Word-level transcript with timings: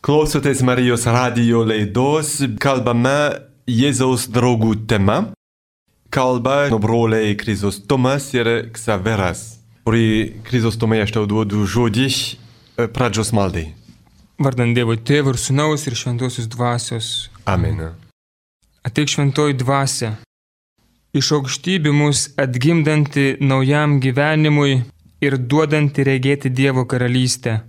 Klausotės 0.00 0.62
Marijos 0.64 1.02
radio 1.04 1.58
laidos, 1.60 2.38
kalbame 2.56 3.36
Jėzaus 3.68 4.22
draugų 4.32 4.70
tema. 4.88 5.34
Kalba 6.08 6.70
broliai 6.80 7.34
Krizostomas 7.36 8.30
ir 8.32 8.48
Ksaveras, 8.72 9.42
kurį 9.84 10.40
Krizostomai 10.48 11.02
aš 11.04 11.12
tau 11.18 11.26
duodu 11.28 11.66
žodį 11.68 12.06
e, 12.08 12.88
pradžios 12.88 13.34
maldai. 13.36 13.66
Vardant 14.40 14.72
Dievo 14.72 14.96
Tėvų 14.96 15.34
ir 15.34 15.42
Sūnaus 15.44 15.84
ir 15.84 15.98
Šventosios 16.00 16.48
Dvasios. 16.48 17.28
Amen. 17.44 17.90
Ateik 18.80 19.12
šventoji 19.12 19.60
dvasia, 19.60 20.14
iš 21.12 21.34
aukštybių 21.36 21.92
mus 21.92 22.30
atgimdanti 22.40 23.34
naujam 23.44 24.00
gyvenimui 24.00 24.80
ir 25.20 25.36
duodanti 25.36 26.08
regėti 26.08 26.48
Dievo 26.48 26.88
karalystę. 26.88 27.60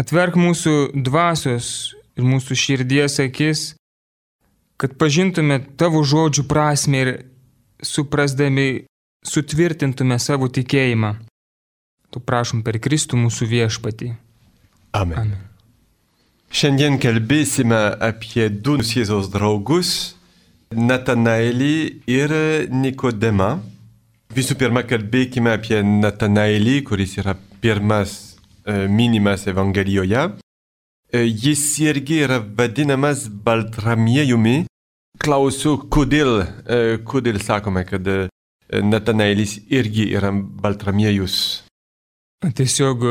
Atverk 0.00 0.34
mūsų 0.38 0.94
dvasios 1.06 1.94
ir 2.18 2.26
mūsų 2.26 2.56
širdies 2.58 3.20
akis, 3.22 3.62
kad 4.80 4.96
pažintume 4.98 5.60
tavo 5.78 6.02
žodžių 6.02 6.46
prasme 6.50 7.02
ir 7.04 7.12
suprasdami 7.84 8.86
sutvirtintume 9.24 10.18
savo 10.18 10.50
tikėjimą. 10.50 11.14
Tu 12.10 12.22
prašom 12.22 12.62
per 12.66 12.78
Kristų 12.82 13.18
mūsų 13.22 13.48
viešpatį. 13.50 14.12
Amen. 14.94 15.18
Amen. 15.18 15.40
Šiandien 16.54 17.00
kalbėsime 17.02 17.78
apie 17.98 18.46
du 18.48 18.76
Jėzaus 18.78 19.30
draugus- 19.30 20.14
Natanaelį 20.90 22.02
ir 22.06 22.30
Nikodemą. 22.70 23.58
Visų 24.34 24.54
pirma, 24.58 24.82
kalbėkime 24.82 25.50
apie 25.54 25.82
Natanaelį, 25.82 26.82
kuris 26.82 27.18
yra 27.18 27.34
pirmas 27.60 28.33
minimas 28.66 29.46
Evangelijoje. 29.46 30.28
E, 31.14 31.20
jis 31.28 31.78
irgi 31.78 32.16
yra 32.26 32.40
vadinamas 32.58 33.28
Baltramiejumi. 33.28 34.64
Klausiu, 35.22 35.76
kodėl, 35.92 36.40
e, 36.42 36.78
kodėl 37.06 37.38
sakome, 37.38 37.84
kad 37.86 38.08
e, 38.10 38.16
Natanaelis 38.82 39.60
irgi 39.70 40.08
yra 40.16 40.32
Baltramiejus. 40.34 41.36
Tiesiog 42.42 43.04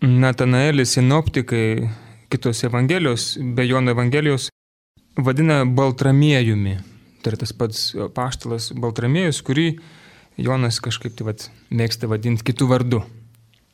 Natanaelis 0.00 0.94
sinoptikai 0.96 1.90
kitos 2.32 2.64
Evangelijos, 2.64 3.34
be 3.56 3.66
Jono 3.68 3.92
Evangelijos, 3.92 4.48
vadina 5.20 5.64
Baltramiejumi. 5.66 6.78
Tai 7.20 7.34
yra 7.34 7.42
tas 7.42 7.52
pats 7.52 7.82
paštalas 8.16 8.70
Baltramiejus, 8.72 9.42
kurį 9.44 9.74
Jonas 10.40 10.80
kažkaip 10.80 11.18
tai 11.18 11.28
vat, 11.28 11.44
mėgsta 11.68 12.08
vadinti 12.08 12.46
kitų 12.48 12.70
vardų. 12.70 13.02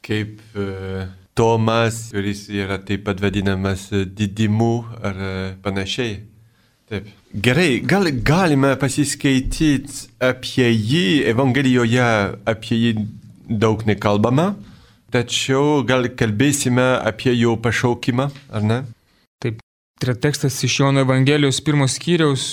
Kaip 0.03 0.43
e, 0.59 1.07
Tomas, 1.37 2.09
kuris 2.15 2.47
yra 2.49 2.79
taip 2.81 3.05
pat 3.05 3.21
vadinamas 3.21 3.91
didimu 3.93 4.87
ar 5.05 5.21
e, 5.21 5.35
panašiai. 5.63 6.15
Taip. 6.89 7.09
Gerai, 7.45 7.81
gal 7.85 8.09
galime 8.25 8.71
pasiskaityti 8.81 9.75
apie 10.23 10.69
jį, 10.71 11.27
Evangelijoje 11.29 12.07
apie 12.49 12.79
jį 12.81 12.93
daug 13.63 13.83
nekalbama, 13.89 14.55
tačiau 15.13 15.83
gal 15.89 16.09
kalbėsime 16.17 16.87
apie 17.11 17.35
jo 17.37 17.57
pašaukimą, 17.61 18.31
ar 18.55 18.65
ne? 18.65 18.79
Taip, 19.43 19.59
tai 20.01 20.09
yra 20.09 20.15
tekstas 20.29 20.57
iš 20.65 20.79
Jono 20.81 21.03
Evangelijos 21.05 21.61
pirmos 21.67 21.99
skyriaus 21.99 22.47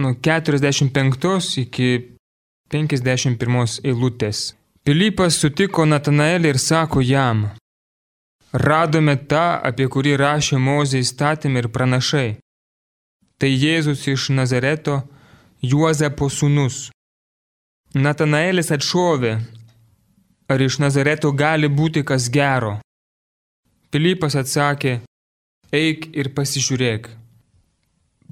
nuo 0.00 0.14
45 0.16 1.58
iki 1.66 1.90
51 2.72 3.84
eilutės. 3.84 4.54
Pilypas 4.84 5.36
sutiko 5.40 5.84
Natanaelį 5.88 6.54
ir 6.54 6.58
sako 6.60 7.02
jam, 7.04 7.46
radome 8.54 9.16
tą, 9.16 9.58
apie 9.66 9.88
kurį 9.90 10.14
rašė 10.20 10.60
Mozė 10.62 11.02
įstatymai 11.02 11.64
ir 11.64 11.68
pranašai. 11.74 12.28
Tai 13.38 13.50
Jėzus 13.50 14.06
iš 14.06 14.30
Nazareto, 14.30 15.02
Juozapo 15.62 16.28
sūnus. 16.30 16.90
Natanaelis 17.94 18.70
atšovė, 18.74 19.34
ar 20.50 20.62
iš 20.62 20.78
Nazareto 20.78 21.32
gali 21.32 21.68
būti 21.68 22.04
kas 22.06 22.28
gero. 22.30 22.78
Pilypas 23.90 24.34
atsakė, 24.38 25.00
eik 25.72 26.10
ir 26.14 26.30
pasižiūrėk. 26.34 27.10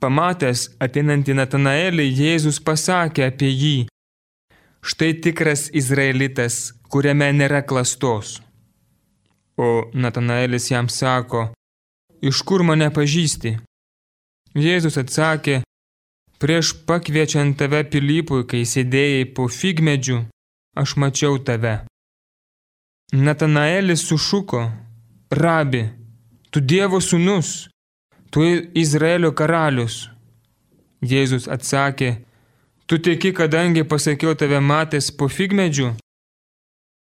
Pamatęs 0.03 0.69
ateinantį 0.83 1.35
Natanaelį, 1.39 2.07
Jėzus 2.11 2.59
pasakė 2.63 3.29
apie 3.31 3.51
jį, 3.51 3.77
štai 4.83 5.13
tikras 5.23 5.69
izraelitas, 5.71 6.73
kuriame 6.91 7.31
nėra 7.35 7.63
klastos. 7.63 8.41
O 9.57 9.91
Natanaelis 9.95 10.71
jam 10.71 10.89
sako, 10.89 11.51
iš 12.23 12.41
kur 12.47 12.65
mane 12.65 12.89
pažįsti? 12.95 13.59
Jėzus 14.57 14.97
atsakė, 15.01 15.61
prieš 16.41 16.73
pakviečiant 16.89 17.57
tave 17.61 17.83
Pilypui, 17.85 18.47
kai 18.49 18.65
sėdėjai 18.69 19.27
po 19.37 19.49
figmedžių, 19.49 20.19
aš 20.77 20.97
mačiau 20.97 21.39
tave. 21.39 21.83
Natanaelis 23.13 24.07
sušuko, 24.09 24.63
rabi, 25.31 25.85
tu 26.51 26.61
Dievo 26.61 27.01
sūnus, 27.01 27.69
tu 28.33 28.45
Izraelio 28.85 29.33
karalius. 29.37 30.09
Jėzus 31.05 31.49
atsakė, 31.51 32.23
tu 32.87 32.97
tiki, 32.99 33.33
kadangi 33.37 33.85
pasakiau 33.85 34.37
tave 34.39 34.61
matęs 34.65 35.11
po 35.13 35.29
figmedžių, 35.29 35.93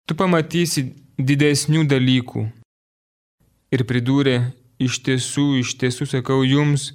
tu 0.07 0.17
pamatysi 0.19 0.89
didesnių 1.17 1.85
dalykų. 1.89 2.45
Ir 3.71 3.83
pridūrė, 3.87 4.37
iš 4.81 4.99
tiesų, 5.05 5.47
iš 5.61 5.75
tiesų 5.79 6.07
sakau 6.13 6.41
jums, 6.43 6.91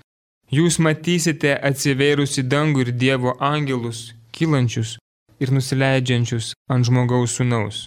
jūs 0.52 0.78
matysite 0.82 1.54
atsivėrusi 1.56 2.44
dangų 2.44 2.86
ir 2.86 2.92
Dievo 2.92 3.36
angelus, 3.40 4.12
kylančius 4.32 4.96
ir 5.40 5.52
nusileidžiančius 5.52 6.52
ant 6.72 6.88
žmogaus 6.88 7.36
sūnaus. 7.36 7.86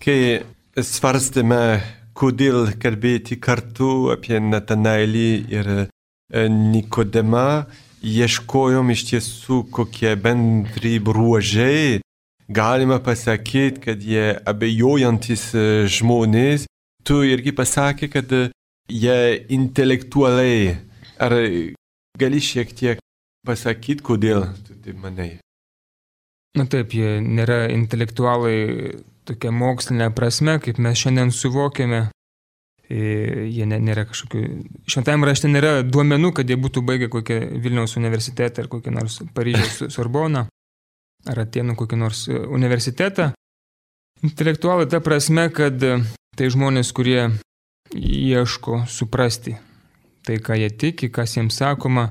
Kai 0.00 0.42
svarstėme, 0.76 1.80
kodėl 2.16 2.72
kalbėti 2.80 3.36
kartu 3.40 4.10
apie 4.14 4.40
Natanaelį 4.40 5.30
ir 5.52 5.70
e, 5.76 5.86
Nikodemą, 6.48 7.66
ieškojom 8.00 8.92
iš 8.94 9.04
tiesų 9.10 9.64
kokie 9.72 10.14
bendri 10.16 10.98
bruožai. 11.04 12.00
Galima 12.50 12.98
pasakyti, 12.98 13.80
kad 13.80 14.02
jie 14.02 14.32
abejojantis 14.46 15.52
e, 15.54 15.60
žmonės. 15.86 16.64
Tu 17.06 17.20
irgi 17.30 17.52
pasakė, 17.54 18.08
kad 18.10 18.32
e, 18.34 18.48
jie 18.90 19.18
intelektualiai. 19.54 20.72
Ar 21.22 21.36
gali 22.18 22.42
šiek 22.42 22.74
tiek 22.74 22.98
pasakyti, 23.46 24.02
kodėl 24.02 24.48
tu 24.66 24.74
taip 24.82 24.98
manai? 24.98 25.36
Na 26.58 26.66
taip, 26.66 26.90
jie 26.90 27.20
nėra 27.22 27.68
intelektualai 27.70 28.98
tokia 29.30 29.54
mokslinė 29.54 30.10
prasme, 30.10 30.58
kaip 30.58 30.82
mes 30.82 30.98
šiandien 30.98 31.30
suvokiame. 31.30 32.08
E, 32.90 32.98
Jie 33.46 33.62
nėra 33.70 34.08
kažkokių... 34.10 34.46
Šventajame 34.90 35.30
rašte 35.30 35.46
nėra 35.46 35.84
duomenų, 35.86 36.34
kad 36.34 36.50
jie 36.50 36.58
būtų 36.58 36.82
baigę 36.82 37.06
kokią 37.14 37.44
Vilniaus 37.62 37.94
universitetą 38.00 38.64
ar 38.64 38.72
kokią 38.72 38.98
nors 38.98 39.22
Paryžiaus 39.36 39.84
Sorboną 39.94 40.48
ar 41.28 41.42
Atenų 41.44 41.76
kokį 41.78 41.98
nors 42.00 42.26
e, 42.28 42.36
universitetą. 42.36 43.30
Intelektualai 44.24 44.88
ta 44.90 45.00
prasme, 45.04 45.48
kad 45.52 45.82
e, 45.82 45.98
tai 46.36 46.52
žmonės, 46.52 46.92
kurie 46.96 47.30
ieško 47.96 48.84
suprasti 48.88 49.56
tai, 50.24 50.38
ką 50.38 50.56
jie 50.60 50.70
tiki, 50.70 51.10
kas 51.10 51.36
jiems 51.36 51.58
sakoma. 51.60 52.08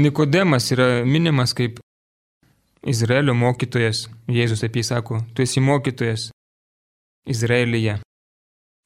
Nikodemas 0.00 0.70
yra 0.72 1.02
minimas 1.04 1.52
kaip 1.56 1.80
Izraelio 2.86 3.34
mokytojas. 3.36 4.06
Jėzus 4.30 4.64
apie 4.64 4.80
jį 4.80 4.86
sako, 4.88 5.20
tu 5.34 5.44
esi 5.44 5.60
mokytojas 5.60 6.30
Izraelyje. 7.28 7.98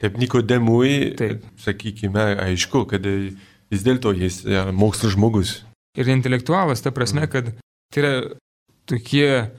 Kaip 0.03 0.17
Nikodemui, 0.19 1.15
Taip. 1.19 1.45
sakykime, 1.61 2.33
aišku, 2.49 2.83
kad 2.91 3.05
vis 3.07 3.85
dėlto 3.87 4.11
jis 4.19 4.43
yra 4.49 4.73
mokslo 4.75 5.13
žmogus. 5.13 5.61
Ir 5.95 6.11
intelektualas, 6.11 6.83
ta 6.83 6.91
prasme, 6.91 7.29
kad 7.31 7.53
tai 7.95 8.03
yra 8.03 8.15
tokie 8.87 9.51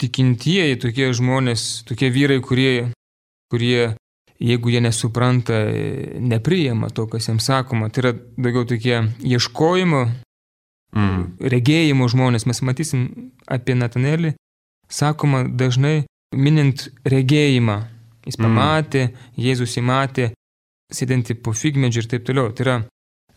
tikintieji, 0.00 0.78
tokie 0.82 1.12
žmonės, 1.14 1.84
tokie 1.88 2.10
vyrai, 2.10 2.40
kurie, 2.42 2.92
kurie 3.52 3.94
jeigu 4.40 4.72
jie 4.72 4.80
nesupranta, 4.82 5.60
nepriima 6.20 6.90
to, 6.90 7.06
kas 7.06 7.28
jiems 7.28 7.46
sakoma, 7.46 7.88
tai 7.90 8.02
yra 8.02 8.12
daugiau 8.36 8.64
tokie 8.68 9.02
ieškojimo, 9.22 10.04
Mm. 10.94 11.38
regėjimo 11.40 12.06
žmonės. 12.06 12.46
Mes 12.46 12.60
matysim 12.62 13.32
apie 13.50 13.74
Natanelį, 13.74 14.34
sakoma 14.88 15.42
dažnai 15.42 16.04
minint 16.30 16.88
regėjimą. 17.04 17.88
Jis 18.24 18.38
Mm. 18.38 18.44
pamatė, 18.44 19.02
Jėzus 19.36 19.74
įmatė, 19.76 20.32
sėdinti 20.92 21.34
po 21.34 21.50
figmedžiu 21.50 21.98
ir 21.98 22.06
taip 22.06 22.24
toliau. 22.24 22.54
Tai 22.54 22.64
yra 22.64 22.76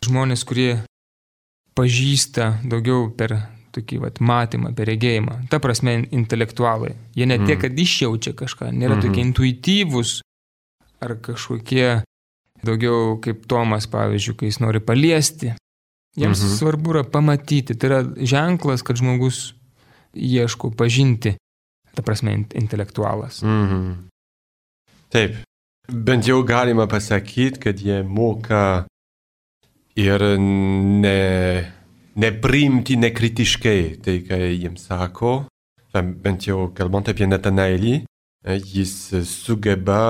žmonės, 0.06 0.46
kurie 0.46 0.84
pažįsta 1.76 2.62
daugiau 2.64 3.10
per 3.10 3.50
tokį 3.78 4.00
vat, 4.02 4.20
matymą, 4.20 4.74
per 4.76 4.90
regėjimą. 4.90 5.38
Ta 5.52 5.60
prasme, 5.64 6.00
intelektualai. 6.12 6.96
Jie 7.16 7.26
ne 7.30 7.38
tiek, 7.38 7.58
Mm. 7.58 7.62
kad 7.62 7.72
išjaučia 7.86 8.34
kažką, 8.34 8.72
nėra 8.74 8.98
Mhm. 8.98 9.02
tokie 9.06 9.22
intuityvūs 9.24 10.22
ar 11.02 11.16
kažkokie 11.22 12.04
daugiau 12.66 13.22
kaip 13.22 13.46
Tomas, 13.48 13.86
pavyzdžiui, 13.88 14.38
kai 14.38 14.48
jis 14.50 14.60
nori 14.60 14.80
paliesti. 14.80 15.54
Jiems 16.18 16.42
mhm. 16.42 16.56
svarbu 16.58 16.96
yra 16.96 17.04
pamatyti, 17.04 17.78
tai 17.78 17.90
yra 17.90 18.00
ženklas, 18.18 18.82
kad 18.82 18.98
žmogus 18.98 19.54
ieško 20.18 20.72
pažinti, 20.76 21.36
ta 21.94 22.02
prasme, 22.02 22.34
intelektualas. 22.58 23.44
Mhm. 23.44 24.08
Taip, 25.14 25.36
bent 25.88 26.26
jau 26.26 26.42
galima 26.44 26.88
pasakyti, 26.88 27.60
kad 27.60 27.78
jie 27.80 28.02
moka 28.04 28.88
ir 29.96 30.20
ne, 30.40 31.72
nepriimti 32.18 32.98
nekritiškai 33.00 33.82
tai, 34.04 34.20
ką 34.26 34.40
jiems 34.52 34.88
sako, 34.90 35.34
bent 35.94 36.48
jau 36.48 36.68
kalbant 36.78 37.10
apie 37.10 37.28
Natanaelį, 37.30 37.96
jis 38.48 38.94
sugeba 39.28 40.02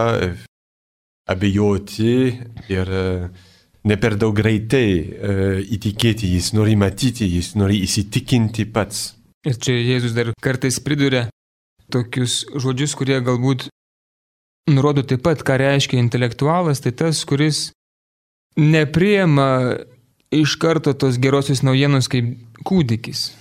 abejoti 1.28 2.16
ir 2.72 2.92
ne 3.88 3.98
per 4.00 4.18
daug 4.20 4.36
greitai 4.36 4.88
įtikėti, 5.78 6.30
jis 6.36 6.52
nori 6.56 6.76
matyti, 6.80 7.28
jis 7.28 7.54
nori 7.60 7.82
įsitikinti 7.86 8.68
pats. 8.72 9.14
Ir 9.48 9.60
čia 9.64 9.78
Jėzus 9.80 10.16
dar 10.16 10.34
kartais 10.44 10.80
priduria 10.84 11.28
tokius 11.94 12.42
žodžius, 12.52 12.96
kurie 13.00 13.20
galbūt 13.24 13.70
nurodo 14.68 15.04
taip 15.08 15.24
pat, 15.24 15.44
ką 15.44 15.56
reiškia 15.62 16.02
intelektualas, 16.02 16.82
tai 16.84 16.92
tas, 16.92 17.24
kuris 17.28 17.70
nepriema 18.60 19.78
iš 20.32 20.56
karto 20.60 20.94
tos 20.94 21.20
gerosios 21.22 21.64
naujienos 21.64 22.10
kaip 22.12 22.34
kūdikis. 22.68 23.32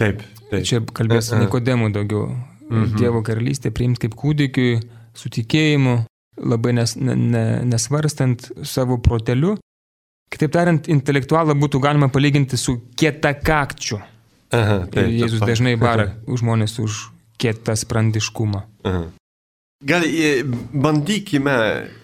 Taip, 0.00 0.22
taip. 0.50 0.64
Čia 0.66 0.80
kalbės 0.92 1.30
uh 1.30 1.38
-uh. 1.38 1.44
Nikodemų 1.44 1.92
daugiau. 1.92 2.28
Mhm. 2.68 2.84
-huh. 2.84 2.98
Dievo 2.98 3.22
karalystė 3.22 3.70
priimti 3.70 4.08
kaip 4.08 4.14
kūdikiui, 4.14 4.80
su 5.14 5.28
tikėjimu, 5.28 6.04
labai 6.42 6.72
nes, 6.72 6.96
ne, 6.96 7.14
ne, 7.14 7.44
nesvarstant 7.64 8.50
savo 8.62 8.98
proteliu. 8.98 9.56
Kitaip 10.30 10.52
tariant, 10.52 10.88
intelektualą 10.88 11.54
būtų 11.54 11.80
galima 11.80 12.08
palyginti 12.08 12.56
su 12.56 12.80
kietakakčiu. 12.96 14.00
Aha, 14.50 14.86
taip, 14.90 15.06
ir 15.06 15.24
Jėzus 15.24 15.40
dažnai 15.40 15.76
bara 15.76 16.14
žmonės 16.26 16.78
už 16.78 17.10
kietą 17.38 17.76
sprandiškumą. 17.76 18.62
Aha. 18.84 19.04
Gal 19.84 20.02
bandykime 20.72 21.56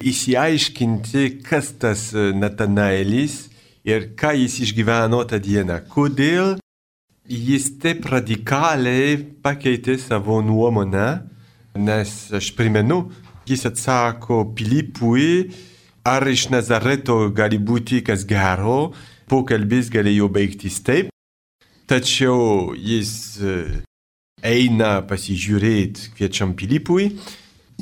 įsiaiškinti, 0.04 1.42
kas 1.42 1.72
tas 1.80 2.10
e, 2.12 2.32
Natanaelis 2.36 3.49
ir 3.84 4.10
ką 4.18 4.34
jis 4.36 4.58
išgyveno 4.66 5.22
tą 5.28 5.40
dieną. 5.42 5.80
Kodėl 5.92 6.58
jis 7.30 7.70
taip 7.80 8.06
radikaliai 8.10 9.18
pakeitė 9.42 9.96
savo 10.00 10.40
nuomonę, 10.42 11.08
nes 11.78 12.10
aš 12.34 12.50
primenu, 12.58 13.04
jis 13.46 13.66
atsako 13.70 14.42
Pilipui, 14.56 15.50
ar 16.04 16.26
iš 16.28 16.48
Nazareto 16.50 17.28
gali 17.34 17.58
būti 17.58 18.02
kas 18.04 18.24
gero, 18.26 18.92
pokalbis 19.30 19.90
galėjo 19.92 20.30
baigtis 20.32 20.80
taip, 20.82 21.12
tačiau 21.90 22.74
jis 22.74 23.12
e, 23.42 23.56
eina 24.42 25.00
pasižiūrėti 25.06 26.14
kviečiam 26.16 26.54
Pilipui, 26.58 27.12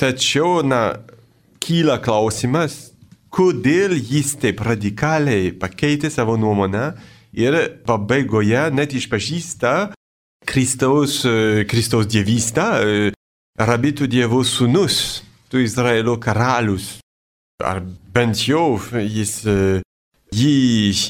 tačiau, 0.01 0.61
na, 0.65 1.01
kyla 1.63 1.99
klausimas, 2.05 2.88
kodėl 3.31 3.97
jis 3.97 4.35
taip 4.41 4.63
radikaliai 4.65 5.53
pakeitė 5.57 6.11
savo 6.13 6.37
nuomonę 6.41 6.93
ir 7.37 7.59
pabaigoje 7.87 8.69
net 8.75 8.95
išpažįsta 8.97 9.75
Kristaus, 10.49 11.25
e, 11.29 11.65
Kristaus 11.69 12.09
dievystą, 12.09 12.69
e, 12.81 13.13
rabitų 13.59 14.09
dievo 14.09 14.41
sūnus 14.45 15.23
tu 15.51 15.61
Izraelio 15.61 16.17
karalius. 16.17 16.99
Ar 17.65 17.83
bent 18.15 18.39
jau 18.47 18.79
jis 18.95 19.43
jį 20.31 20.55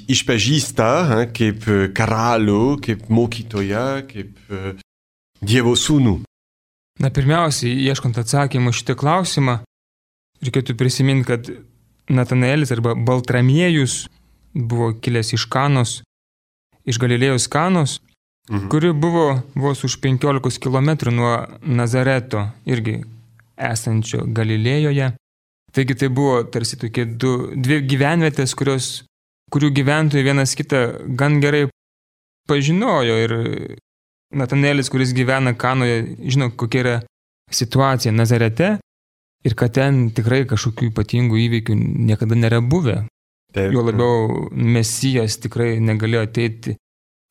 išpažįsta 0.08 0.90
kaip 1.36 1.66
karalių, 1.94 2.78
kaip 2.82 3.08
mokytoją, 3.12 3.88
kaip 4.08 4.32
Dievo 5.38 5.76
sūnų. 5.78 6.24
Na 6.98 7.10
pirmiausiai, 7.14 7.76
ieškant 7.86 8.16
atsakymą 8.18 8.72
šitą 8.74 8.96
klausimą, 8.98 9.60
reikėtų 10.42 10.74
prisiminti, 10.78 11.26
kad 11.28 11.50
Natanaelis 12.08 12.72
arba 12.72 12.94
Baltramiejus 12.94 14.06
buvo 14.54 14.92
kilęs 15.00 15.32
iš 15.36 15.44
Kanos, 15.52 16.00
iš 16.88 16.98
Galilėjos 16.98 17.48
Kanos, 17.52 17.98
mhm. 18.50 18.68
kuri 18.72 18.92
buvo 18.92 19.42
vos 19.54 19.84
už 19.84 19.98
15 20.00 20.60
km 20.62 21.12
nuo 21.12 21.34
Nazareto, 21.62 22.48
irgi 22.66 23.02
esančio 23.56 24.24
Galilėjoje. 24.24 25.12
Taigi 25.74 25.94
tai 26.00 26.08
buvo 26.08 26.42
tarsi 26.48 26.78
tokie 26.80 27.04
du, 27.04 27.52
dvi 27.52 27.82
gyvenvietės, 27.84 28.54
kurios, 28.56 28.86
kurių 29.52 29.70
gyventojai 29.76 30.24
vienas 30.24 30.56
kitą 30.56 30.80
gan 31.18 31.42
gerai 31.44 31.66
pažinojo 32.48 33.20
ir 33.24 33.36
Natanėlis, 34.28 34.90
kuris 34.92 35.14
gyvena 35.16 35.54
Kanoje, 35.56 36.02
žino, 36.28 36.50
kokia 36.52 36.80
yra 36.82 36.96
situacija 37.52 38.12
Nazarete 38.12 38.76
ir 39.46 39.54
kad 39.58 39.74
ten 39.76 40.08
tikrai 40.14 40.42
kažkokių 40.48 40.90
ypatingų 40.90 41.38
įvykių 41.44 41.76
niekada 41.78 42.38
nėra 42.38 42.60
buvę. 42.64 43.02
Taip. 43.54 43.72
Jo 43.72 43.84
labiau 43.86 44.48
Mesijas 44.52 45.38
tikrai 45.40 45.78
negalėjo 45.80 46.26
ateiti 46.26 46.74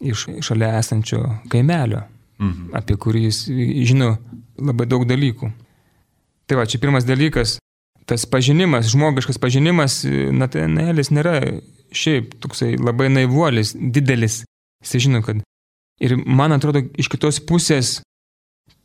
iš 0.01 0.27
šalia 0.45 0.73
esančio 0.79 1.21
kaimelio, 1.51 2.03
mhm. 2.41 2.73
apie 2.77 2.97
kurį 2.97 3.27
jis 3.27 3.43
žino 3.89 4.15
labai 4.57 4.87
daug 4.89 5.05
dalykų. 5.09 5.51
Tai 6.47 6.61
va, 6.61 6.65
čia 6.69 6.79
pirmas 6.81 7.05
dalykas, 7.05 7.57
tas 8.07 8.23
pažinimas, 8.29 8.87
žmogiškas 8.93 9.39
pažinimas, 9.41 9.99
Natanaelis 10.07 11.11
nėra 11.11 11.41
šiaip 11.91 12.37
toksai 12.43 12.75
labai 12.79 13.09
naivuolis, 13.11 13.73
didelis. 13.75 14.41
Jis 14.85 15.07
žino, 15.07 15.21
kad. 15.25 15.41
Ir 15.99 16.13
man 16.17 16.53
atrodo, 16.53 16.83
iš 16.95 17.09
kitos 17.09 17.41
pusės 17.43 17.97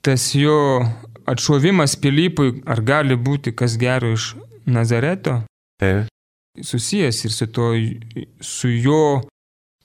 tas 0.02 0.32
jo 0.34 0.82
atšovimas 1.26 1.96
Pilypui, 2.00 2.62
ar 2.66 2.82
gali 2.82 3.16
būti 3.16 3.54
kas 3.56 3.76
gero 3.80 4.12
iš 4.16 4.34
Nazareto, 4.66 5.42
Taip. 5.80 6.10
susijęs 6.60 7.24
ir 7.24 7.32
su, 7.32 7.46
to, 7.46 7.72
su 8.40 8.70
jo 8.70 9.22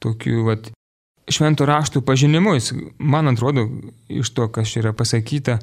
tokiu 0.04 0.46
vat, 0.48 0.70
švento 1.32 1.66
raštų 1.68 2.04
pažinimu. 2.06 2.56
Jis, 2.58 2.72
man 3.00 3.32
atrodo, 3.32 3.68
iš 4.10 4.32
to, 4.36 4.48
kas 4.54 4.76
yra 4.80 4.94
pasakyta, 4.94 5.60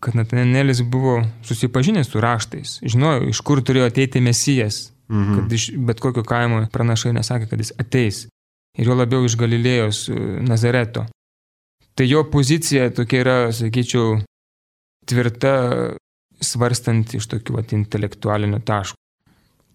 kad 0.00 0.14
Natanelis 0.14 0.82
buvo 0.82 1.22
susipažinęs 1.42 2.10
su 2.12 2.20
raštais, 2.20 2.78
žinojo, 2.84 3.26
iš 3.32 3.40
kur 3.40 3.62
turėjo 3.64 3.88
ateiti 3.90 4.20
Mesijas, 4.20 4.90
mhm. 5.08 5.34
kad 5.40 5.52
iš 5.52 5.70
bet 5.88 6.00
kokio 6.04 6.24
kaimo 6.26 6.66
pranašai 6.72 7.14
nesakė, 7.16 7.48
kad 7.50 7.62
jis 7.62 7.72
ateis. 7.80 8.26
Ir 8.76 8.90
jo 8.90 8.94
labiau 8.96 9.24
iš 9.24 9.38
Galilėjos 9.40 10.02
e, 10.12 10.16
Nazareto. 10.44 11.06
Tai 11.96 12.04
jo 12.04 12.26
pozicija 12.28 12.90
tokia 12.92 13.22
yra, 13.22 13.36
sakyčiau, 13.56 14.18
tvirta, 15.08 15.54
svarstant 16.42 17.14
iš 17.16 17.28
tokių 17.32 17.58
vat, 17.58 17.74
intelektualinių 17.76 18.60
taškų. 18.66 18.98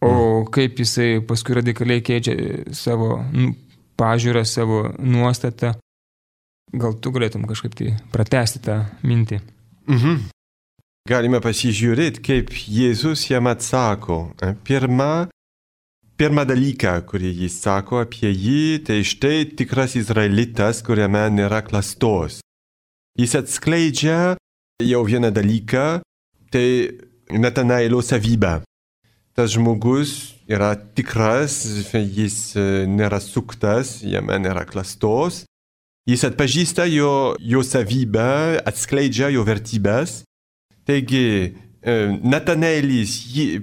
O 0.02 0.10
mhm. 0.10 0.52
kaip 0.56 0.80
jisai 0.82 1.22
paskui 1.26 1.60
radikaliai 1.60 2.02
keičia 2.02 2.36
savo 2.74 3.20
nu, 3.34 3.54
pažiūrą, 4.02 4.42
savo 4.50 4.84
nuostatą, 4.98 5.76
gal 6.74 6.96
tu 6.98 7.12
galėtum 7.14 7.46
kažkaip 7.50 7.76
tai 7.78 7.92
pratesti 8.14 8.64
tą 8.66 8.82
mintį. 9.06 9.42
Mhm. 9.92 10.24
Galime 11.10 11.40
pasižiūrėti, 11.42 12.22
kaip 12.22 12.52
Jėzus 12.54 13.24
jam 13.30 13.50
atsako. 13.50 14.20
Pirma, 14.66 15.28
pirmą 16.18 16.46
dalyką, 16.46 16.94
kurį 17.10 17.32
jis 17.44 17.56
sako 17.64 18.04
apie 18.04 18.30
jį, 18.30 18.84
tai 18.86 19.00
štai 19.02 19.48
tikras 19.58 19.98
izraelitas, 19.98 20.84
kuriame 20.86 21.24
nėra 21.34 21.64
klastos. 21.66 22.40
Jis 23.18 23.34
atskleidžia 23.40 24.36
jau 24.84 25.06
vieną 25.08 25.32
dalyką, 25.34 26.02
tai 26.52 26.68
Natanaelo 27.32 28.02
savybę. 28.04 28.60
Tas 29.34 29.54
žmogus 29.54 30.36
yra 30.52 30.74
tikras, 30.76 31.62
jis 31.94 32.58
nėra 32.92 33.22
suktas, 33.24 34.02
jame 34.04 34.36
nėra 34.44 34.66
klastos. 34.68 35.46
Jis 36.10 36.26
atpažįsta 36.28 36.88
jo, 36.90 37.38
jo 37.40 37.62
savybę, 37.64 38.60
atskleidžia 38.68 39.30
jo 39.32 39.46
vertybės. 39.48 40.24
Taigi, 40.90 41.54
e, 41.86 41.96
Natanaelis 42.26 43.14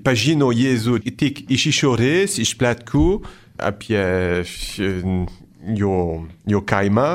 pažino 0.06 0.52
Jėzų 0.54 1.00
tik 1.18 1.42
iš 1.50 1.66
išorės, 1.72 2.38
iš 2.38 2.54
platkų 2.60 3.08
apie 3.58 4.00
e, 4.00 4.86
jo, 5.82 5.98
jo 6.46 6.62
kaimą, 6.62 7.10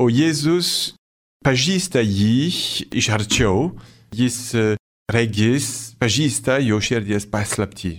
o 0.00 0.08
Jėzus 0.08 0.94
pažįsta 1.44 2.00
jį 2.00 2.88
iš 2.96 3.10
arčiau, 3.12 3.68
jis 4.14 4.38
e, 4.56 4.64
regis 5.12 5.94
pažįsta 6.00 6.58
jo 6.64 6.80
širdies 6.80 7.28
paslaptį. 7.30 7.98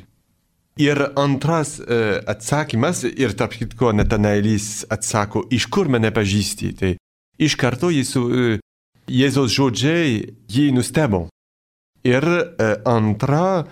Ir 0.75 0.99
antras 1.15 1.77
uh, 1.79 2.19
atsakymas, 2.27 3.05
ir 3.07 3.31
tarp 3.39 3.53
kitko 3.55 3.93
Natanaelis 3.95 4.83
atsako, 4.91 5.45
iš 5.47 5.69
kur 5.71 5.87
mane 5.87 6.09
pažįsti. 6.11 6.71
Tai 6.75 6.89
iš 7.39 7.55
karto 7.55 7.87
jis, 7.93 8.11
uh, 8.19 8.57
Jėzos 9.07 9.53
žodžiai 9.55 10.17
jį 10.51 10.65
nustebo. 10.75 11.29
Ir 12.03 12.27
uh, 12.27 12.75
antra, 12.91 13.63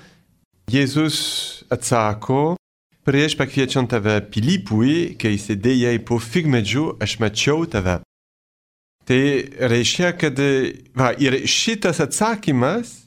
Jėzus 0.72 1.20
atsako, 1.68 2.56
prieš 3.04 3.36
pakviečiant 3.36 3.92
tave 3.92 4.22
Pilypui, 4.32 5.18
kai 5.20 5.36
sėdėjai 5.36 5.98
po 6.08 6.22
figmedžiu, 6.24 6.94
aš 7.04 7.18
mačiau 7.20 7.68
tave. 7.68 8.00
Tai 9.04 9.24
reiškia, 9.60 10.14
kad 10.16 10.38
va, 10.96 11.12
ir 11.20 11.42
šitas 11.50 12.00
atsakymas 12.04 13.04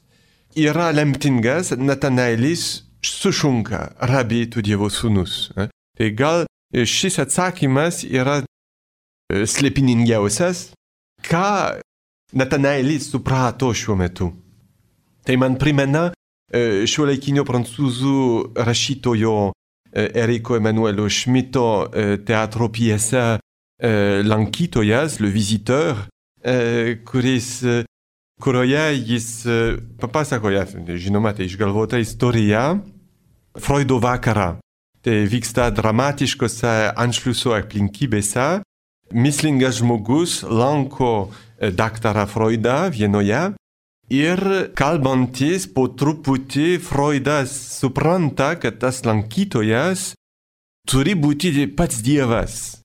yra 0.57 0.91
lemtingas, 0.93 1.73
Natanaelis 1.77 2.83
sušunka, 3.05 3.97
rabi 4.11 4.45
tu 4.51 4.61
Dievo 4.65 4.91
sūnus. 4.93 5.55
Tai 5.97 6.11
gal 6.17 6.45
šis 6.73 7.19
atsakymas 7.23 8.03
yra 8.05 8.43
e, 8.43 9.47
slepiningiausias, 9.47 10.71
ką 11.25 11.81
Natanaelis 12.37 13.11
suprato 13.13 13.73
šiuo 13.73 13.97
metu. 13.97 14.31
Tai 15.25 15.37
man 15.41 15.57
primena 15.59 16.11
e, 16.13 16.85
šio 16.89 17.07
laikinio 17.09 17.47
prancūzų 17.49 18.19
rašytojo 18.69 19.37
e, 19.49 20.11
Eriko 20.25 20.59
Emanuelo 20.61 21.09
Schmidto 21.09 21.89
teatro 22.27 22.69
pjesę 22.69 23.39
lankytojas, 23.81 25.19
le 25.21 25.29
visiteur, 25.29 26.07
kuris, 27.05 27.49
kurioje 28.41 28.85
jis 28.97 29.27
papasakoja, 30.01 30.67
žinoma, 30.97 31.35
tai 31.37 31.49
išgalvota 31.51 31.99
istorija 32.01 32.79
Freudo 33.57 33.99
vakarą. 34.01 34.57
Tai 35.05 35.17
vyksta 35.31 35.69
dramatiškose 35.71 36.93
anšliuso 36.99 37.53
aplinkybėse. 37.57 38.63
Mislingas 39.15 39.79
žmogus 39.79 40.41
lanko 40.43 41.31
daktarą 41.61 42.27
Freudą 42.27 42.91
vienoje 42.91 43.55
ir 44.11 44.43
kalbantis 44.79 45.69
po 45.71 45.87
truputį 45.89 46.81
Freudas 46.83 47.55
supranta, 47.79 48.57
kad 48.59 48.81
tas 48.83 49.05
lankytojas 49.07 50.15
turi 50.87 51.15
būti 51.15 51.67
pats 51.79 52.03
Dievas. 52.03 52.83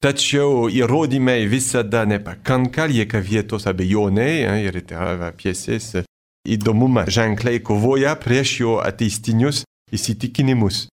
Tačiau 0.00 0.70
įrodymai 0.72 1.44
visada 1.44 2.06
nepakanka, 2.08 2.86
lieka 2.88 3.20
vietos 3.20 3.66
abejonei 3.68 4.46
ir 4.64 4.78
tai 4.88 5.28
piesės 5.36 6.06
įdomumą 6.48 7.04
ženkliai 7.04 7.60
kovoja 7.60 8.14
prieš 8.16 8.54
jo 8.62 8.78
ateistinius 8.80 9.60
įsitikinimus. 9.92 10.86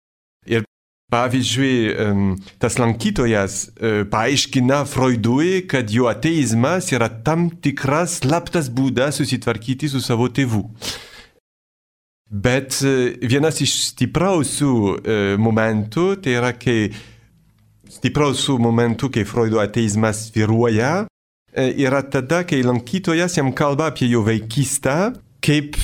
Ir 0.49 0.65
pavyzdžiui, 1.13 1.77
tas 2.57 2.81
lankytojas 2.81 3.61
paaiškina 4.09 4.87
Freudui, 4.89 5.67
kad 5.69 5.93
jo 5.93 6.09
ateizmas 6.09 6.89
yra 6.97 7.13
tam 7.13 7.51
tikras 7.53 8.23
slaptas 8.23 8.73
būdas 8.73 9.21
susitvarkyti 9.21 9.93
su 9.93 10.01
savo 10.01 10.33
tėvu. 10.33 10.65
Bet 12.33 12.81
vienas 13.21 13.61
iš 13.61 13.83
stipriausių 13.93 14.77
momentų, 15.45 16.15
tai 16.25 16.41
yra, 16.41 16.57
kai 16.57 16.89
stipriausių 17.95 18.59
momentų, 18.63 19.11
kai 19.15 19.25
Freudo 19.29 19.61
ateizmas 19.63 20.29
viruoja, 20.35 21.05
yra 21.55 22.03
tada, 22.03 22.43
kai 22.43 22.65
lankytojas 22.67 23.39
jam 23.39 23.53
kalba 23.55 23.93
apie 23.93 24.09
jo 24.11 24.25
vaikystę, 24.27 25.15
kaip 25.45 25.79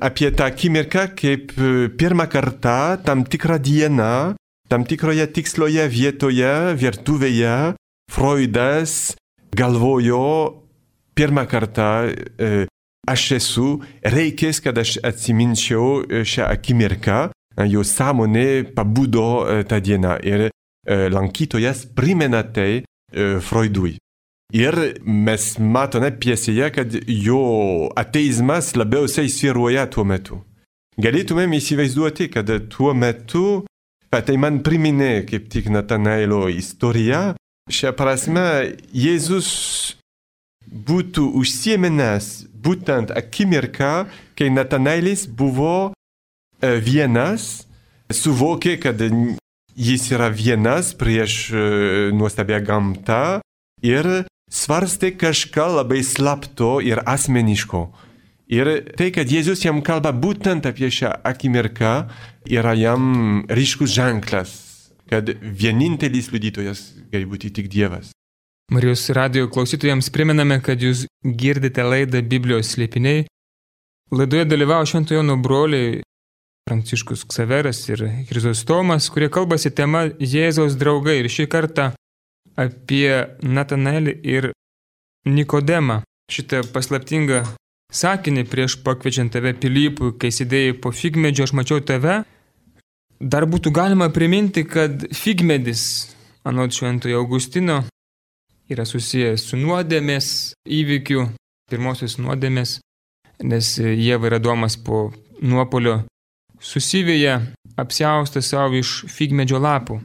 apie 0.00 0.30
tą 0.32 0.48
akimirką, 0.48 1.04
kaip 1.18 1.52
pirmą 2.00 2.26
kartą, 2.32 2.96
tam 3.04 3.24
tikrą 3.28 3.58
dieną, 3.62 4.34
tam 4.68 4.84
tikroje 4.88 5.26
tiksloje 5.36 5.84
vietoje, 5.92 6.74
virtuvėje, 6.80 7.74
Freudas 8.10 9.14
galvojo 9.54 10.24
pirmą 11.14 11.44
kartą, 11.46 12.08
aš 13.06 13.22
esu, 13.36 13.68
reikės, 14.02 14.60
kad 14.64 14.78
aš 14.80 14.96
atsiminčiau 15.04 16.02
šią 16.24 16.48
akimirką, 16.48 17.20
jo 17.70 17.84
sąmonė 17.86 18.72
pabudo 18.74 19.44
tą 19.68 19.78
dieną. 19.84 20.18
Ir 20.26 20.48
lankytojas 20.86 21.84
primena 21.96 22.42
tai 22.44 22.84
Freudui. 23.14 23.96
Ir 24.54 24.76
mes 25.02 25.44
matome 25.58 26.10
piesėje, 26.20 26.66
kad 26.74 26.92
jo 27.08 27.38
ateizmas 27.98 28.74
labiausiai 28.76 29.30
sviruoja 29.32 29.86
tuo 29.90 30.04
metu. 30.06 30.42
Galėtumėm 31.00 31.56
įsivaizduoti, 31.56 32.28
kad 32.30 32.50
tuo 32.70 32.92
metu, 32.94 33.64
tai 34.12 34.36
man 34.38 34.60
priminė 34.62 35.24
kaip 35.26 35.48
tik 35.50 35.72
Natanaelo 35.74 36.44
istoriją, 36.52 37.32
šią 37.66 37.94
prasme 37.98 38.44
Jėzus 38.94 39.48
būtų 40.64 41.24
užsiemenęs 41.40 42.28
būtent 42.64 43.10
akimirką, 43.10 44.06
kai 44.38 44.52
Natanaelis 44.54 45.26
buvo 45.26 45.92
vienas, 46.62 47.66
suvokė, 48.12 48.76
kad 48.84 49.02
jis 49.76 50.06
yra 50.14 50.30
vienas 50.30 50.92
prieš 50.98 51.52
nuostabią 52.14 52.60
gamtą 52.66 53.40
ir 53.82 54.08
svarstė 54.50 55.14
kažką 55.18 55.68
labai 55.80 56.02
slapto 56.06 56.78
ir 56.84 57.02
asmeniško. 57.06 57.84
Ir 58.54 58.68
tai, 58.98 59.08
kad 59.14 59.30
Jėzus 59.30 59.64
jam 59.64 59.80
kalba 59.82 60.12
būtent 60.12 60.66
apie 60.68 60.90
šią 60.92 61.10
akimirką, 61.24 61.94
yra 62.52 62.74
jam 62.76 63.44
ryškus 63.48 63.94
ženklas, 63.96 64.52
kad 65.08 65.30
vienintelis 65.40 66.28
liudytojas 66.32 66.90
gali 67.12 67.24
būti 67.24 67.50
tik 67.56 67.70
Dievas. 67.72 68.12
Marijos 68.72 69.08
radio 69.16 69.48
klausytojams 69.52 70.10
priminame, 70.12 70.60
kad 70.64 70.80
jūs 70.80 71.06
girdite 71.24 71.84
laidą 71.84 72.22
Biblijos 72.24 72.74
slėpiniai. 72.76 73.24
Laidoje 74.14 74.44
dalyvavo 74.48 74.86
šventojo 74.88 75.24
nu 75.24 75.36
broliai 75.40 76.02
Pranciškus 76.64 77.24
Ksaveras 77.28 77.82
ir 77.88 78.00
Krizostomas, 78.28 79.10
kurie 79.12 79.28
kalbasi 79.28 79.68
tema 79.70 80.06
Jėzaus 80.16 80.78
draugai 80.80 81.18
ir 81.20 81.28
šį 81.28 81.44
kartą 81.52 81.90
apie 82.56 83.10
Natanaelį 83.44 84.14
ir 84.24 84.46
Nikodemą. 85.28 86.00
Šitą 86.32 86.62
paslaptingą 86.72 87.42
sakinį 87.92 88.46
prieš 88.48 88.78
pakviečiant 88.86 89.34
tave 89.34 89.52
Pilypui, 89.60 90.14
kai 90.16 90.30
sėdėjai 90.32 90.78
po 90.80 90.92
figmedžio, 90.96 91.44
aš 91.44 91.52
mačiau 91.52 91.82
tave. 91.84 92.22
Dar 93.20 93.44
būtų 93.44 93.72
galima 93.76 94.08
priminti, 94.08 94.64
kad 94.64 95.04
figmedis, 95.12 96.14
anot 96.48 96.72
šventojo 96.72 97.20
Augustino, 97.20 97.82
yra 98.72 98.88
susijęs 98.88 99.44
su 99.50 99.60
nuodėmės 99.60 100.54
įvykiu, 100.64 101.28
pirmosios 101.68 102.16
nuodėmės, 102.16 102.78
nes 103.44 103.76
Jėva 103.78 104.32
ir 104.32 104.40
Adomas 104.40 104.80
po 104.80 105.10
nuopolio 105.44 106.00
susivėja 106.64 107.38
apsiaustą 107.80 108.42
savo 108.42 108.78
iš 108.78 109.04
figmedžio 109.10 109.60
lapų. 109.62 110.00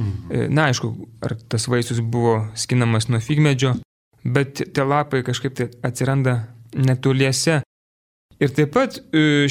Mhm. 0.00 0.52
Na, 0.54 0.70
aišku, 0.70 0.92
ar 1.24 1.36
tas 1.52 1.68
vaisius 1.68 2.00
buvo 2.00 2.48
skinamas 2.56 3.08
nuo 3.12 3.20
figmedžio, 3.20 3.74
bet 4.24 4.62
tie 4.74 4.84
lapai 4.84 5.22
kažkaip 5.26 5.56
tai 5.56 5.68
atsiranda 5.84 6.38
netoliese. 6.74 7.60
Ir 8.40 8.52
taip 8.56 8.72
pat 8.72 8.96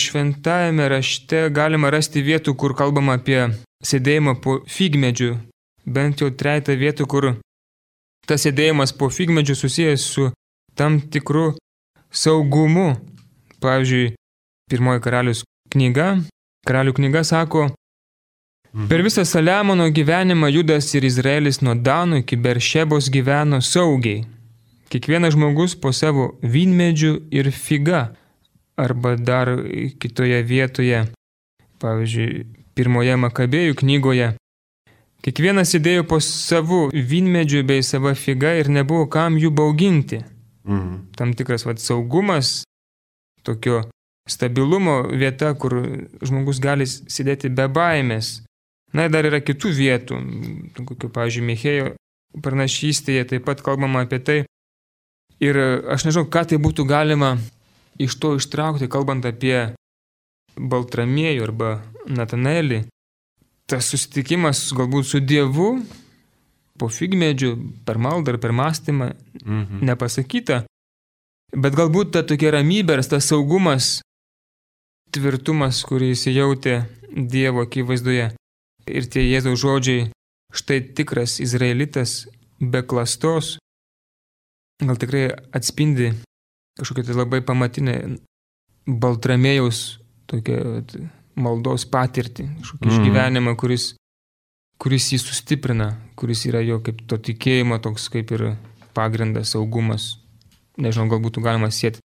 šventajame 0.01 0.87
rašte 0.89 1.43
galima 1.53 1.91
rasti 1.93 2.23
vietų, 2.25 2.55
kur 2.57 2.73
kalbama 2.73 3.19
apie 3.19 3.43
sėdėjimą 3.85 4.39
po 4.41 4.59
figmedžiu. 4.65 5.35
Bent 5.85 6.23
jau 6.23 6.31
trejata 6.33 6.73
vietų, 6.73 7.05
kur 7.05 7.27
tas 8.25 8.41
sėdėjimas 8.45 8.95
po 8.97 9.11
figmedžiu 9.13 9.55
susijęs 9.57 10.07
su 10.15 10.31
tam 10.73 10.97
tikru 11.13 11.53
saugumu. 12.09 12.95
Pavyzdžiui, 13.61 14.15
pirmoji 14.71 15.01
karalius 15.03 15.43
knyga, 15.73 16.09
karalių 16.67 16.95
knyga 16.97 17.23
sako, 17.27 17.69
per 18.89 19.03
visą 19.05 19.25
Saliamono 19.25 19.89
gyvenimą 19.93 20.49
Judas 20.53 20.93
ir 20.95 21.07
Izraelis 21.07 21.61
nuo 21.65 21.75
Danų 21.75 22.23
iki 22.23 22.37
Beršebos 22.37 23.09
gyveno 23.13 23.61
saugiai. 23.65 24.25
Kiekvienas 24.89 25.35
žmogus 25.35 25.75
po 25.77 25.91
savo 25.93 26.31
vynmedžių 26.41 27.13
ir 27.29 27.51
figa, 27.53 28.09
arba 28.77 29.13
dar 29.15 29.51
kitoje 30.01 30.41
vietoje, 30.43 31.03
pavyzdžiui, 31.81 32.45
pirmoje 32.73 33.17
Makabėjų 33.19 33.77
knygoje. 33.83 34.31
Kiekvienas 35.19 35.73
sėdėjo 35.75 36.05
po 36.07 36.21
savo 36.23 36.87
vynmedžių 36.93 37.65
bei 37.67 37.83
savo 37.83 38.13
figa 38.15 38.55
ir 38.55 38.71
nebuvo 38.71 39.09
kam 39.11 39.37
jų 39.37 39.51
bauginti. 39.51 40.23
Mhm. 40.63 40.95
Tam 41.17 41.33
tikras 41.35 41.65
vat, 41.67 41.81
saugumas, 41.83 42.63
tokio 43.43 43.83
stabilumo 44.29 45.01
vieta, 45.09 45.53
kur 45.57 45.75
žmogus 46.25 46.61
gali 46.63 46.87
sėdėti 46.87 47.51
be 47.53 47.67
baimės. 47.71 48.39
Na 48.93 49.05
ir 49.05 49.13
dar 49.13 49.27
yra 49.29 49.41
kitų 49.41 49.71
vietų, 49.77 50.19
kokiu, 50.81 51.09
pavyzdžiui, 51.13 51.45
Michėjo 51.45 51.89
pranašystėje 52.41 53.25
taip 53.33 53.45
pat 53.45 53.61
kalbama 53.65 54.05
apie 54.05 54.19
tai. 54.21 54.39
Ir 55.41 55.57
aš 55.89 56.07
nežinau, 56.07 56.27
ką 56.29 56.45
tai 56.49 56.59
būtų 56.61 56.85
galima 56.89 57.37
iš 58.01 58.17
to 58.19 58.35
ištraukti, 58.39 58.89
kalbant 58.91 59.25
apie 59.27 59.71
Baltramiejų 60.59 61.45
arba 61.45 61.71
Natanelį. 62.09 62.83
Tas 63.69 63.91
susitikimas 63.91 64.65
galbūt 64.75 65.07
su 65.07 65.21
Dievu 65.21 65.77
po 66.79 66.89
figmedžiu, 66.89 67.53
per 67.85 67.99
maldą 68.01 68.33
ar 68.33 68.39
per 68.41 68.53
mąstymą 68.55 69.11
mhm. 69.43 69.81
nepasakyta, 69.85 70.63
bet 71.51 71.75
galbūt 71.75 72.13
ta 72.15 72.23
tokia 72.23 72.55
ramybė 72.55 72.97
ir 72.97 73.03
tas 73.03 73.27
saugumas 73.29 73.99
tvirtumas, 75.15 75.83
kurį 75.87 76.13
jis 76.13 76.27
jautė 76.33 76.75
Dievo 77.09 77.65
akivaizdoje. 77.65 78.29
Ir 78.89 79.07
tie 79.09 79.23
Jėzaus 79.25 79.59
žodžiai, 79.61 80.09
štai 80.53 80.79
tikras 80.97 81.39
izraelitas 81.43 82.27
be 82.59 82.81
klastos, 82.85 83.57
gal 84.81 84.97
tikrai 84.99 85.29
atspindi 85.55 86.13
kažkokią 86.79 87.05
tai 87.05 87.15
labai 87.17 87.41
pamatinę 87.45 87.95
Baltramėjaus 88.87 89.99
tokią 90.29 90.59
maldos 91.39 91.85
patirtį, 91.89 92.47
kažkokį 92.61 92.87
mm. 92.87 92.93
išgyvenimą, 92.95 93.55
kuris, 93.59 93.91
kuris 94.81 95.11
jį 95.13 95.19
sustiprina, 95.21 95.91
kuris 96.19 96.45
yra 96.49 96.61
jo 96.65 96.79
kaip 96.83 97.03
to 97.09 97.19
tikėjimo 97.29 97.79
toks 97.83 98.09
kaip 98.13 98.31
ir 98.35 98.45
pagrindas, 98.97 99.53
saugumas. 99.53 100.15
Nežinau, 100.79 101.09
gal 101.11 101.21
būtų 101.23 101.43
galima 101.43 101.69
sėti. 101.75 102.01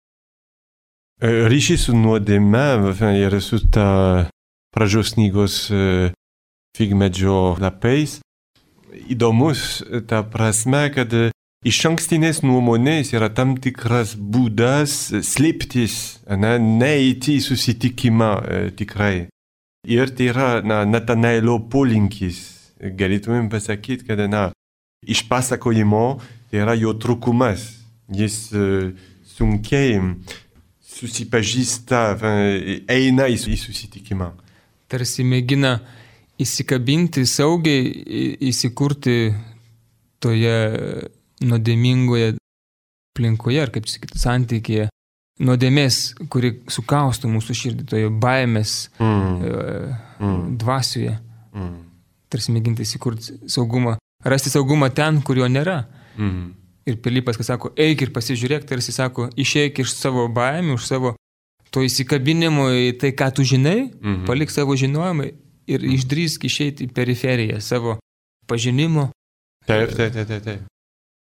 Ryšys 1.21 1.89
su 1.89 1.97
nuodėme 1.97 2.95
ir 3.21 3.41
su 3.45 3.61
ta 3.69 4.31
pradžios 4.73 5.13
knygos 5.15 5.69
figmedžio 6.77 7.57
lapais 7.61 8.21
įdomus 9.11 9.83
ta 10.09 10.23
prasme, 10.27 10.89
kad 10.95 11.13
iš 11.67 11.81
ankstinės 11.91 12.43
nuomonės 12.47 13.13
yra 13.15 13.31
tam 13.33 13.57
tikras 13.61 14.15
būdas 14.17 15.11
slėptis, 15.27 15.97
ne, 16.31 16.57
neįti 16.59 17.37
į 17.39 17.45
susitikimą 17.45 18.31
e, 18.41 18.63
tikrai. 18.77 19.29
Ir 19.89 20.13
tai 20.13 20.31
yra 20.33 20.49
na, 20.65 20.83
Natanaelo 20.85 21.59
polinkis. 21.73 22.41
Galėtumėm 22.81 23.49
pasakyti, 23.53 24.07
kad 24.09 24.21
na, 24.33 24.51
iš 25.05 25.25
pasakojimo 25.29 26.21
tai 26.51 26.63
yra 26.65 26.77
jo 26.77 26.95
trūkumas. 27.01 27.67
Jis 28.11 28.37
e, 28.53 28.93
sunkiai 29.37 30.01
susipažįsta, 31.01 32.05
eina 32.91 33.29
į 33.31 33.39
susitikimą. 33.41 34.31
Tarsi 34.91 35.25
mėgina 35.25 35.79
įsikabinti 36.41 37.25
saugiai, 37.29 37.91
įsikurti 38.51 39.17
toje 40.21 40.57
nuodėmingoje 41.41 42.35
aplinkoje, 43.15 43.61
ar 43.63 43.73
kaip 43.75 43.89
sakyti, 43.91 44.21
santykėje, 44.21 44.89
nuodėmės, 45.45 46.01
kuri 46.33 46.53
sukaustų 46.71 47.31
mūsų 47.33 47.57
širdį, 47.57 47.87
toje 47.89 48.11
baimės 48.23 48.75
mm. 49.01 49.51
mm. 50.21 50.41
dvasioje. 50.61 51.17
Mm. 51.57 51.77
Tarsi 52.31 52.55
mėginti 52.55 52.85
įsikurti 52.87 53.41
saugumą, 53.51 53.97
rasti 54.25 54.53
saugumą 54.53 54.91
ten, 54.95 55.23
kurio 55.27 55.49
nėra. 55.51 55.83
Mm. 56.17 56.53
Ir 56.91 56.99
Pilypas, 57.03 57.39
kas 57.39 57.53
sako, 57.53 57.71
eik 57.79 58.03
ir 58.03 58.11
pasižiūrėk, 58.15 58.67
tarsi 58.67 58.93
sako, 58.95 59.29
išeik 59.39 59.79
iš 59.85 59.95
savo 59.95 60.27
baimių, 60.35 60.75
iš 60.81 60.89
savo 60.89 61.15
to 61.71 61.85
įsikabinimo 61.87 62.67
į 62.75 62.91
tai, 62.99 63.13
ką 63.15 63.31
tu 63.37 63.47
žinai, 63.47 63.91
mm 63.91 64.01
-hmm. 64.03 64.27
palik 64.27 64.51
savo 64.51 64.77
žinojimą 64.77 65.31
ir 65.71 65.87
išdrįsk 65.95 66.45
išeiti 66.45 66.89
į 66.89 66.93
periferiją 66.93 67.61
savo 67.61 67.99
pažinimo. 68.47 69.11
Taip, 69.67 69.95
taip, 69.95 70.13
taip, 70.13 70.29
taip. 70.29 70.45
taip. 70.45 70.61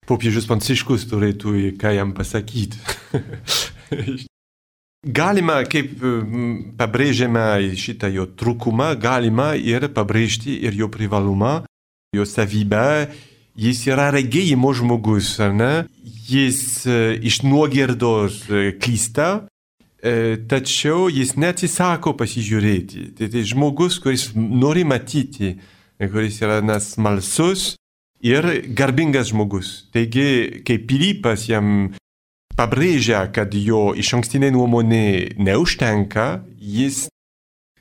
Popiežius 0.08 0.46
Pranciškus 0.48 1.04
turėtų 1.10 1.76
ką 1.76 1.92
jam 1.92 2.14
pasakyti. 2.16 2.78
galima, 5.04 5.62
kaip 5.68 6.00
pabrėžiame 6.78 7.74
šitą 7.76 8.10
jo 8.12 8.26
trūkumą, 8.38 8.94
galima 9.00 9.54
ir 9.56 9.88
pabrėžti 9.94 10.58
ir 10.64 10.74
jo 10.74 10.88
privalumą, 10.88 11.64
jo 12.14 12.24
savybę. 12.24 13.08
Jis 13.58 13.80
yra 13.90 14.08
regėjimo 14.14 14.70
žmogus, 14.76 15.32
ar 15.42 15.54
ne? 15.56 15.72
Jis 16.28 16.86
iš 17.26 17.40
nuogirdos 17.42 18.44
klysta, 18.78 19.48
tačiau 20.50 21.08
jis 21.10 21.34
neatsisako 21.34 22.12
pasižiūrėti. 22.20 23.08
Tai, 23.18 23.30
tai 23.32 23.42
žmogus, 23.48 23.98
kuris 24.02 24.28
nori 24.36 24.84
matyti, 24.86 25.56
kuris 25.98 26.38
yra 26.44 26.60
nas 26.62 26.92
malsus, 27.02 27.72
ir 28.22 28.46
garbingas 28.74 29.32
žmogus. 29.32 29.88
Taigi, 29.92 30.62
kai 30.66 30.78
Pilypas 30.78 31.48
jam 31.48 31.94
pabrėžia, 32.58 33.28
kad 33.32 33.54
jo 33.54 33.92
iš 33.94 34.14
ankstinė 34.18 34.50
nuomonė 34.54 35.38
neužtenka, 35.38 36.42
jis 36.58 37.06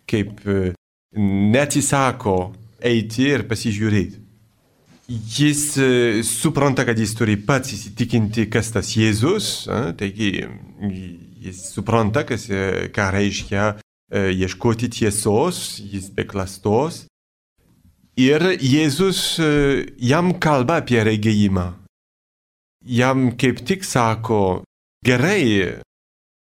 kaip 0.07 0.43
e, 0.45 0.73
neatsisako 1.17 2.37
eiti 2.85 3.31
ir 3.33 3.47
pasižiūrėti. 3.49 4.26
Jis 5.07 5.77
e, 5.79 6.23
supranta, 6.23 6.83
kad 6.83 6.99
jis 6.99 7.13
turi 7.15 7.37
pats 7.39 7.71
įsitikinti, 7.71 8.49
kas 8.51 8.73
tas 8.75 8.89
Jėzus, 8.91 9.67
taigi 9.95 10.31
jis 11.39 11.61
supranta, 11.71 12.25
kas, 12.27 12.49
e, 12.51 12.89
ką 12.91 13.05
reiškia 13.15 13.69
ieškoti 14.11 14.89
tiesos, 14.91 15.79
jis 15.79 16.09
be 16.11 16.27
klastos. 16.27 17.05
Ir 18.19 18.43
Jėzus 18.59 19.37
e, 19.39 19.49
jam 20.01 20.33
kalba 20.43 20.81
apie 20.81 20.99
regėjimą. 21.05 21.69
Jam 22.87 23.29
kaip 23.39 23.61
tik 23.67 23.87
sako, 23.87 24.63
gerai, 25.05 25.77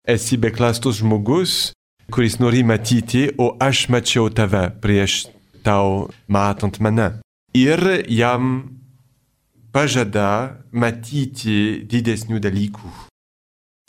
esi 0.07 0.37
beklastus 0.41 1.01
žmogus, 1.03 1.75
kuris 2.13 2.39
nori 2.41 2.63
matyti, 2.63 3.27
o 3.37 3.53
aš 3.61 3.89
mačiau 3.93 4.29
tave 4.33 4.69
prieš 4.81 5.25
tau 5.65 6.07
matant 6.31 6.79
mane. 6.79 7.24
Ir 7.55 7.81
jam 8.11 8.55
pažada 9.75 10.59
matyti 10.71 11.83
didesnių 11.87 12.39
dalykų. 12.43 12.91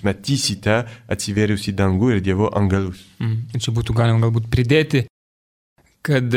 Matysite 0.07 0.83
atsivėrusi 1.11 1.72
dangų 1.74 2.16
ir 2.16 2.24
Dievo 2.24 2.50
angelus. 2.55 3.00
Mm. 3.18 3.59
Čia 3.59 3.72
būtų 3.74 3.96
galima 3.96 4.20
galbūt 4.26 4.50
pridėti, 4.52 5.07
kad 6.07 6.35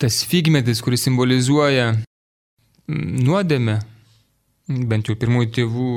tas 0.00 0.22
figmedis, 0.26 0.80
kuris 0.84 1.04
simbolizuoja 1.06 1.92
nuodėmę, 2.88 3.76
bent 4.88 5.10
jau 5.10 5.16
pirmųjų 5.20 5.52
tėvų 5.58 5.90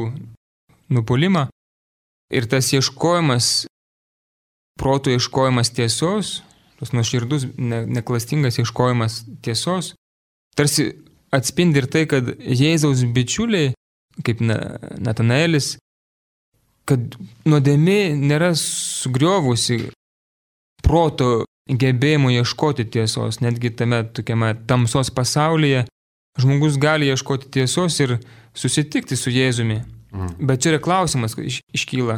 nupolimą, 0.94 1.48
ir 2.34 2.48
tas 2.50 2.70
ieškojimas, 2.74 3.68
proto 4.80 5.14
ieškojimas 5.14 5.74
tiesos, 5.76 6.40
tas 6.80 6.94
nuoširdus, 6.96 7.50
ne, 7.58 7.84
neklastingas 8.00 8.60
ieškojimas 8.62 9.24
tiesos, 9.46 9.94
tarsi 10.58 10.92
atspindi 11.36 11.84
ir 11.84 11.90
tai, 11.92 12.06
kad 12.10 12.34
Jėzaus 12.40 13.04
bičiuliai, 13.14 13.74
kaip 14.26 14.42
Natanaelis, 14.42 15.78
kad 16.90 17.16
nuodėmė 17.48 18.16
nėra 18.18 18.52
sugriovusi 18.58 19.92
proto 20.84 21.46
gebėjimo 21.70 22.32
ieškoti 22.34 22.88
tiesos, 22.90 23.42
netgi 23.46 23.72
tame 23.78 24.02
tokiame 24.16 24.56
tamsos 24.68 25.12
pasaulyje, 25.14 25.86
žmogus 26.40 26.80
gali 26.82 27.10
ieškoti 27.12 27.52
tiesos 27.54 28.00
ir 28.02 28.18
susitikti 28.58 29.18
su 29.20 29.34
Jėzumi. 29.34 29.84
Mm. 30.10 30.32
Bet 30.50 30.64
čia 30.64 30.74
yra 30.74 30.82
klausimas, 30.82 31.36
iš, 31.38 31.60
iškyla, 31.76 32.18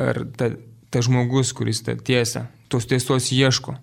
ar 0.00 0.22
ta, 0.38 0.54
ta 0.88 1.02
žmogus, 1.04 1.52
kuris 1.56 1.82
tą 1.84 1.98
tiesą, 2.00 2.46
tos 2.72 2.88
tiesos 2.88 3.28
ieško, 3.36 3.76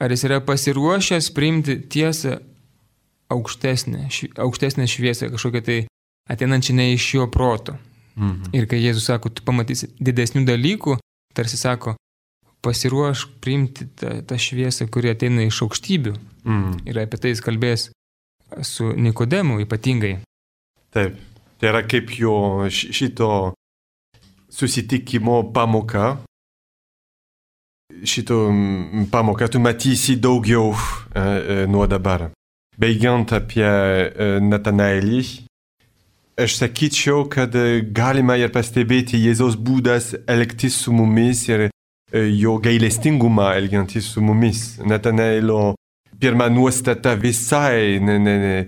ar 0.00 0.14
jis 0.14 0.24
yra 0.30 0.40
pasiruošęs 0.44 1.28
priimti 1.36 1.76
tiesą 1.92 2.38
aukštesnę, 3.28 4.08
š, 4.10 4.32
aukštesnę 4.36 4.86
šviesą, 4.88 5.30
kažkokią 5.32 5.62
tai 5.64 5.78
ateinančią 6.30 6.74
ne 6.74 6.92
iš 6.94 7.14
jo 7.14 7.26
proto. 7.30 7.76
Mm 8.16 8.30
-hmm. 8.30 8.48
Ir 8.52 8.66
kai 8.66 8.78
Jėzus 8.78 9.10
sako, 9.10 9.28
tu 9.28 9.42
pamatysi 9.42 9.88
didesnių 10.00 10.44
dalykų, 10.46 10.98
tarsi 11.34 11.56
sako, 11.56 11.96
pasiruošk 12.64 13.28
priimti 13.40 13.86
tą, 13.98 14.22
tą 14.28 14.38
šviesą, 14.40 14.88
kuri 14.88 15.12
ateina 15.12 15.44
iš 15.44 15.62
aukštybių. 15.66 16.14
Mm. 16.44 16.72
Ir 16.88 17.00
apie 17.02 17.20
tai 17.20 17.34
jis 17.34 17.42
kalbės 17.44 17.90
su 18.62 18.92
Nikodemu 18.96 19.60
ypatingai. 19.64 20.18
Taip, 20.94 21.18
tai 21.58 21.72
yra 21.72 21.82
kaip 21.88 22.12
jo 22.18 22.36
šito 22.70 23.54
susitikimo 24.52 25.42
pamoka. 25.52 26.16
Šito 28.04 28.38
pamoką 29.12 29.48
tu 29.48 29.60
matysi 29.60 30.16
daugiau 30.16 30.72
e, 30.72 31.20
e, 31.20 31.66
nuo 31.70 31.86
dabar. 31.86 32.30
Baigiant 32.80 33.30
apie 33.36 33.64
e, 33.64 34.40
Natanaelį, 34.42 35.22
aš 36.40 36.56
sakyčiau, 36.58 37.28
kad 37.30 37.54
galima 37.94 38.34
ir 38.40 38.50
pastebėti 38.54 39.20
Jėzaus 39.22 39.54
būdas 39.54 40.12
elgtis 40.26 40.80
su 40.82 40.92
mumis 40.92 41.46
ir 41.48 41.68
jo 42.14 42.58
gailestingumą 42.62 43.54
elgiantis 43.58 44.10
su 44.12 44.22
mumis. 44.22 44.78
Natanaelo 44.86 45.74
pirma 46.20 46.48
nuostata 46.48 47.14
visai 47.14 47.98
ne, 48.00 48.18
ne, 48.18 48.34
ne, 48.38 48.66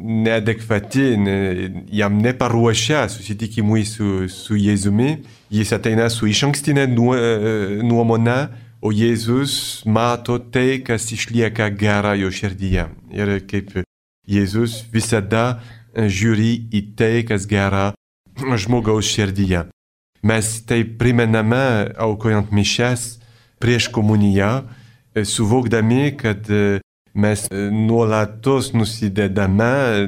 neadekvati, 0.00 1.16
ne, 1.16 1.36
jam 1.92 2.18
neparuošia 2.22 3.06
susitikimui 3.08 3.84
su, 3.88 4.28
su 4.28 4.56
Jėzumi. 4.56 5.16
Jis 5.52 5.72
ateina 5.76 6.08
su 6.10 6.28
iš 6.28 6.44
ankstinė 6.48 6.86
nuomonė, 6.90 8.38
o 8.82 8.92
Jėzus 8.92 9.84
mato 9.86 10.38
tai, 10.38 10.82
kas 10.84 11.08
išlieka 11.12 11.70
gera 11.78 12.14
jo 12.18 12.30
širdyje. 12.30 12.88
Ir 13.14 13.38
kaip 13.48 13.72
Jėzus 14.26 14.84
visada 14.92 15.60
žiūri 15.96 16.68
į 16.74 16.82
tai, 16.98 17.24
kas 17.28 17.46
gera 17.48 17.92
žmogaus 18.36 19.08
širdyje. 19.08 19.66
Mes 20.26 20.46
tai 20.66 20.82
primename 20.84 21.92
aukojant 22.02 22.50
mišes 22.52 23.16
prieš 23.62 23.88
komuniją, 23.94 24.66
e, 25.14 25.24
suvokdami, 25.24 26.16
kad 26.16 26.50
e, 26.50 26.80
mes 27.14 27.46
e, 27.50 27.68
nuolatos 27.70 28.72
nusidedame 28.72 30.06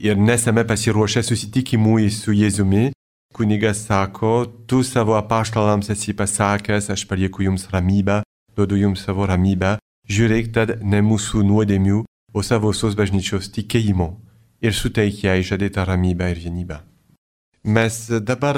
ir 0.00 0.16
nesame 0.16 0.64
pasiruošę 0.64 1.22
susitikimui 1.22 2.10
su 2.10 2.32
Jėzumi. 2.32 2.92
Kunigas 3.36 3.82
sako, 3.84 4.46
tu 4.66 4.80
savo 4.82 5.12
apaštalams 5.12 5.90
esi 5.92 6.14
pasakęs, 6.16 6.86
aš 6.94 7.02
palieku 7.04 7.42
jums 7.44 7.66
ramybę, 7.68 8.22
duodu 8.56 8.78
jums 8.80 9.02
savo 9.04 9.26
ramybę, 9.28 9.74
žiūrėk 10.08 10.48
tad 10.56 10.72
ne 10.80 11.02
mūsų 11.04 11.42
nuodėmių, 11.44 11.98
o 12.32 12.40
savosios 12.40 12.96
bažnyčios 12.96 13.50
tikėjimo 13.52 14.08
ir 14.64 14.72
suteik 14.72 15.20
jai 15.26 15.42
žadėtą 15.44 15.84
ramybę 15.84 16.30
ir 16.32 16.40
vienybę. 16.46 16.80
Mes 17.76 18.00
dabar 18.24 18.56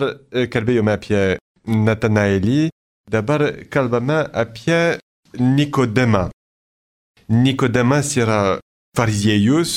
kalbėjome 0.55 0.95
apie 0.95 1.23
Natanaelį, 1.67 2.71
dabar 3.11 3.49
kalbame 3.75 4.23
apie 4.31 5.01
Nikodemą. 5.43 6.29
Nikodemas 7.29 8.15
yra 8.15 8.41
fariziejus, 8.95 9.73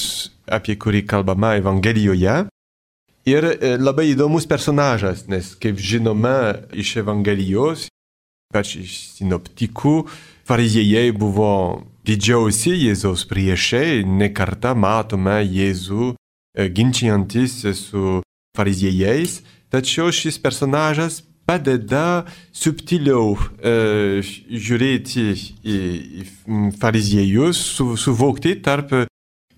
apie 0.46 0.78
kurį 0.78 1.08
kalbama 1.10 1.56
Evangelijoje. 1.58 2.44
Ir 3.30 3.46
e, 3.46 3.76
labai 3.78 4.12
įdomus 4.16 4.48
personažas, 4.50 5.28
nes 5.30 5.54
kaip 5.62 5.78
žinome 5.78 6.66
iš 6.74 6.96
Evangelijos, 7.04 7.86
ypač 8.50 8.76
iš 8.82 8.96
sinoptikų, 9.20 9.96
fariziejai 10.50 11.12
buvo 11.14 11.86
didžiausi 12.08 12.74
Jėzaus 12.74 13.28
priešai, 13.30 14.02
nekarta 14.06 14.74
matome 14.74 15.38
Jėzų 15.46 16.14
e, 16.14 16.70
ginčiantis 16.74 17.62
su 17.78 18.22
fariziejais, 18.58 19.42
tačiau 19.70 20.10
šis 20.10 20.42
personažas 20.42 21.22
padeda 21.46 22.26
subtiliau 22.56 23.38
e, 23.38 24.22
žiūrėti 24.50 25.30
į, 25.62 25.78
į 26.26 26.26
fariziejus, 26.82 27.62
su, 27.78 27.94
suvokti 28.02 28.58
tarp 28.66 28.94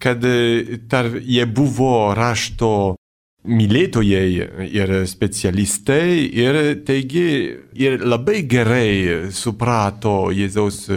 kad 0.03 0.25
e, 0.25 0.77
tar, 0.89 1.07
jie 1.23 1.45
buvo 1.45 2.13
rašto 2.17 2.95
mylėtojai 3.43 4.67
ir 4.71 4.93
specialistai 5.07 6.29
ir 6.31 6.59
taigi 6.87 7.27
ir 7.75 7.99
labai 8.03 8.43
gerai 8.47 9.31
suprato 9.35 10.31
Jėzaus 10.31 10.87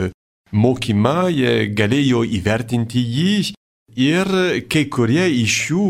mokymą, 0.52 1.28
jie 1.30 1.70
galėjo 1.74 2.22
įvertinti 2.38 3.02
jį 3.02 3.36
ir 3.96 4.30
kai 4.70 4.86
kurie 4.92 5.26
iš 5.42 5.56
jų 5.70 5.86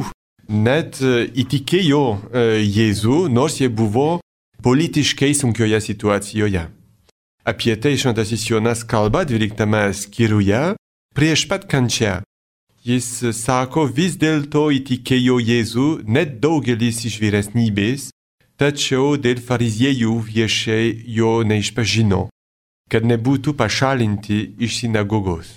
net 0.49 1.01
įtikėjo 1.03 2.05
e, 2.31 2.47
Jėzų, 2.63 3.27
nors 3.29 3.59
jie 3.61 3.69
buvo 3.69 4.21
politiškai 4.63 5.35
sunkioje 5.35 5.81
situacijoje. 5.83 6.67
Apie 7.47 7.77
tai 7.79 7.95
šventasis 7.99 8.49
Jonas 8.49 8.83
kalba 8.87 9.25
12 9.27 9.93
skyriuje 9.95 10.63
prieš 11.15 11.47
pat 11.51 11.67
kančią. 11.71 12.23
Jis 12.87 13.07
sako, 13.35 13.89
vis 13.91 14.15
dėlto 14.15 14.69
įtikėjo 14.71 15.41
Jėzų 15.43 15.87
net 16.07 16.37
daugelis 16.39 17.01
iš 17.09 17.17
vyresnybės, 17.19 18.13
tačiau 18.55 19.17
dėl 19.19 19.41
fariziejų 19.43 20.13
viešai 20.29 20.93
jo 21.17 21.33
neišpažino, 21.51 22.29
kad 22.87 23.09
nebūtų 23.11 23.57
pašalinti 23.59 24.39
iš 24.63 24.79
sinagogos. 24.85 25.51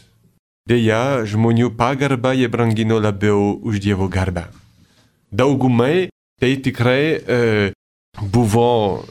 Deja, 0.65 1.21
žmonių 1.29 1.69
pagarbą 1.77 2.33
jie 2.33 2.49
brangino 2.49 2.97
labiau 2.97 3.59
už 3.61 3.77
Dievo 3.77 4.09
garbę. 4.09 4.47
Daugumai 5.29 6.09
tai 6.41 6.55
tikrai 6.57 7.03
e, 7.13 7.39
buvo 8.17 9.05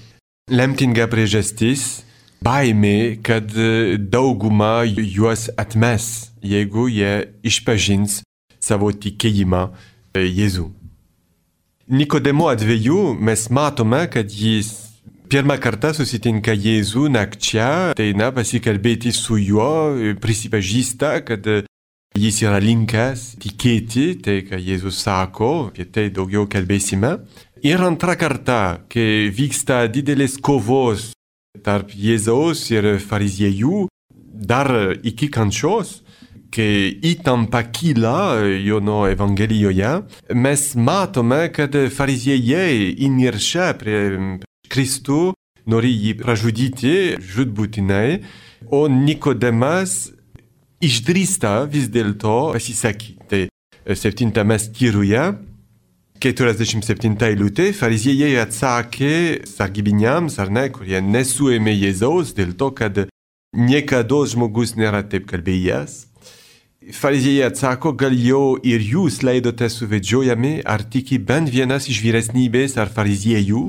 lemtinga 0.51 1.07
priežastis, 1.07 2.03
baimė, 2.45 3.19
kad 3.25 3.53
e, 3.57 3.99
dauguma 3.99 4.83
juos 4.87 5.49
atmes, 5.59 6.31
jeigu 6.43 6.89
jie 6.91 7.29
išpažins 7.47 8.23
savo 8.63 8.91
tikėjimą 8.93 9.69
e, 9.69 10.25
Jėzų. 10.27 10.69
Nikodemo 11.89 12.51
atveju 12.53 13.15
mes 13.25 13.47
matome, 13.55 14.05
kad 14.13 14.29
jis 14.29 14.75
pirmą 15.33 15.57
kartą 15.61 15.95
susitinka 15.97 16.53
Jėzų 16.53 17.09
nakčia, 17.13 17.95
ateina 17.95 18.31
pasikalbėti 18.37 19.13
su 19.17 19.39
juo, 19.41 19.97
prisipažįsta, 20.21 21.19
kad 21.29 21.49
jis 22.19 22.41
yra 22.45 22.61
linkęs 22.63 23.35
tikėti 23.43 24.07
tai, 24.25 24.41
ką 24.49 24.61
Jėzus 24.61 25.03
sako, 25.05 25.69
apie 25.73 25.89
tai 25.89 26.09
daugiau 26.15 26.49
kalbėsime. 26.51 27.19
Ir 27.67 27.83
antrą 27.83 28.15
kartą, 28.19 28.63
kai 28.93 29.29
vyksta 29.35 29.87
didelės 29.91 30.37
kovos 30.39 31.11
tarp 31.65 31.95
Jėzaus 31.95 32.65
ir 32.73 32.97
fariziejų 33.03 33.87
dar 34.19 34.71
iki 35.03 35.29
kančios, 35.31 36.03
kai 36.55 36.95
įtampa 37.05 37.63
kyla 37.75 38.45
Jono 38.65 39.03
Evangelijoje, 39.11 39.91
mes 40.35 40.63
matome, 40.77 41.49
kad 41.53 41.75
fariziejai 41.93 42.95
įniršia 43.09 43.73
prie 43.81 43.99
Kristų, 44.73 45.35
nori 45.69 45.93
jį 45.93 46.15
pražudyti, 46.23 46.95
žudbūtinai, 47.21 48.23
o 48.73 48.87
Nikodemas 48.89 50.15
išdrįsta 50.85 51.61
vis 51.71 51.91
dėlto 51.93 52.55
pasisakyti. 52.55 53.49
Septintame 53.99 54.59
skyriuje 54.61 55.23
47 56.19 57.15
eilutė, 57.23 57.69
fariziejai 57.77 58.41
atsakė 58.43 59.47
sargybiniams, 59.47 60.41
ar 60.43 60.51
ne, 60.51 60.65
kurie 60.75 60.99
nesuėmė 60.99 61.77
Jėzaus 61.77 62.33
dėl 62.35 62.57
to, 62.59 62.73
kad 62.75 63.05
niekada 63.55 64.19
žmogus 64.27 64.75
nėra 64.75 65.05
taip 65.07 65.29
kalbėjęs. 65.31 66.09
Fariziejai 66.99 67.53
atsako, 67.53 67.93
gal 67.95 68.17
jau 68.19 68.57
ir 68.67 68.83
jūs 68.83 69.21
leidote 69.23 69.69
suvedžiojami, 69.71 70.65
ar 70.67 70.83
tiki 70.83 71.21
bent 71.23 71.53
vienas 71.55 71.87
iš 71.87 72.03
vyresnybės 72.03 72.75
ar 72.83 72.91
fariziejų, 72.91 73.69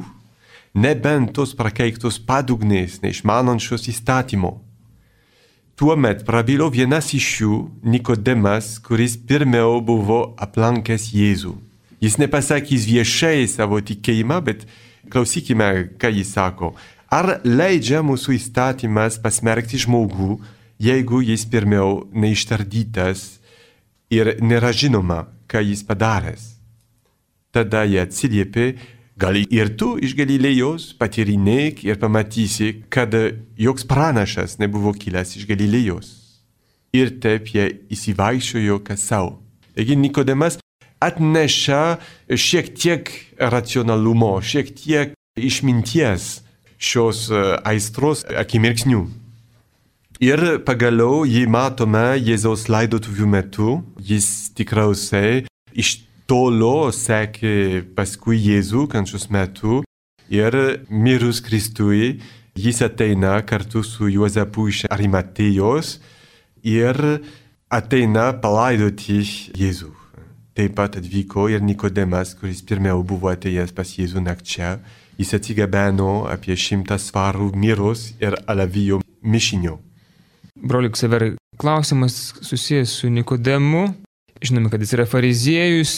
nebent 0.74 1.36
tos 1.38 1.54
prakeiktos 1.54 2.18
padugnės, 2.18 3.02
neišmanančios 3.06 3.90
įstatymo. 3.94 4.56
Tuomet 5.78 6.26
prabilo 6.26 6.72
vienas 6.74 7.14
iš 7.14 7.32
jų, 7.44 7.64
Nikodemas, 7.86 8.80
kuris 8.84 9.20
pirmiau 9.22 9.78
buvo 9.86 10.24
aplankęs 10.42 11.12
Jėzų. 11.14 11.69
Jis 12.00 12.16
nepasakys 12.20 12.86
viešai 12.88 13.48
savo 13.52 13.80
tikėjimą, 13.84 14.40
bet 14.44 14.64
klausykime, 15.12 15.98
ką 16.00 16.12
jis 16.16 16.32
sako. 16.36 16.74
Ar 17.12 17.40
leidžia 17.44 18.04
mūsų 18.06 18.38
įstatymas 18.38 19.18
pasmerkti 19.20 19.80
žmogų, 19.84 20.38
jeigu 20.80 21.20
jis 21.26 21.44
pirmiau 21.50 22.06
neištardytas 22.14 23.40
ir 24.14 24.38
nėra 24.40 24.72
žinoma, 24.72 25.26
ką 25.50 25.64
jis 25.66 25.84
padaręs? 25.84 26.46
Tada 27.52 27.82
jie 27.90 28.00
atsiliepė, 28.04 28.68
gal 29.20 29.42
ir 29.42 29.74
tu 29.76 29.96
iš 29.98 30.14
Galilėjos 30.16 30.94
patyrinėk 31.02 31.84
ir 31.84 32.00
pamatysi, 32.00 32.86
kad 32.94 33.12
joks 33.58 33.88
pranašas 33.90 34.60
nebuvo 34.62 34.94
kilęs 34.94 35.36
iš 35.42 35.50
Galilėjos. 35.50 36.14
Ir 36.96 37.18
taip 37.22 37.50
jie 37.52 37.68
įsivaišojo 37.92 38.80
kas 38.86 39.04
savo. 39.10 39.40
Taigi 39.76 39.98
Nikodemas 39.98 40.58
atneša 41.04 41.84
šiek 42.36 42.74
tiek 42.76 43.12
racionalumo, 43.40 44.38
šiek 44.42 44.74
tiek 44.76 45.16
išminties 45.40 46.42
šios 46.80 47.28
e, 47.32 47.42
aistros 47.68 48.26
akimirksnių. 48.28 49.06
Ir 50.20 50.42
pagaliau 50.68 51.24
jį 51.24 51.46
matome 51.48 52.18
Jėzaus 52.20 52.68
laidotuvių 52.68 53.28
metu, 53.32 53.78
jis 54.04 54.52
tikriausiai 54.56 55.46
iš 55.72 55.94
tolo 56.28 56.92
sekė 56.92 57.86
paskui 57.96 58.38
Jėzų 58.38 58.88
kančios 58.92 59.30
metu 59.32 59.80
ir 60.30 60.56
mirus 60.92 61.40
Kristui 61.42 62.20
jis 62.60 62.82
ateina 62.84 63.40
kartu 63.48 63.84
su 63.88 64.10
Juozapu 64.12 64.68
iš 64.70 64.84
Arimatėjos 64.92 65.96
ir 66.68 67.00
ateina 67.72 68.34
palaidoti 68.44 69.22
Jėzų. 69.56 69.94
Taip 70.60 70.74
pat 70.76 70.98
atvyko 71.00 71.46
ir 71.48 71.62
Nikodemas, 71.64 72.34
kuris 72.36 72.60
pirmiau 72.68 73.00
buvo 73.08 73.30
atėjęs 73.32 73.70
pas 73.72 73.94
Jėzų 73.96 74.20
nakčia. 74.26 74.74
Jis 75.16 75.32
atsigabeno 75.38 76.26
apie 76.28 76.58
šimtą 76.60 76.98
svarų 77.00 77.54
miros 77.56 78.10
ir 78.20 78.36
alavijo 78.44 79.00
mišinio. 79.24 79.78
Brolik 80.60 81.00
Sever, 81.00 81.30
klausimas 81.56 82.18
susijęs 82.44 82.98
su 83.00 83.08
Nikodemu. 83.08 83.86
Žinome, 84.44 84.68
kad 84.74 84.84
jis 84.84 84.92
yra 84.98 85.08
fariziejus, 85.08 85.96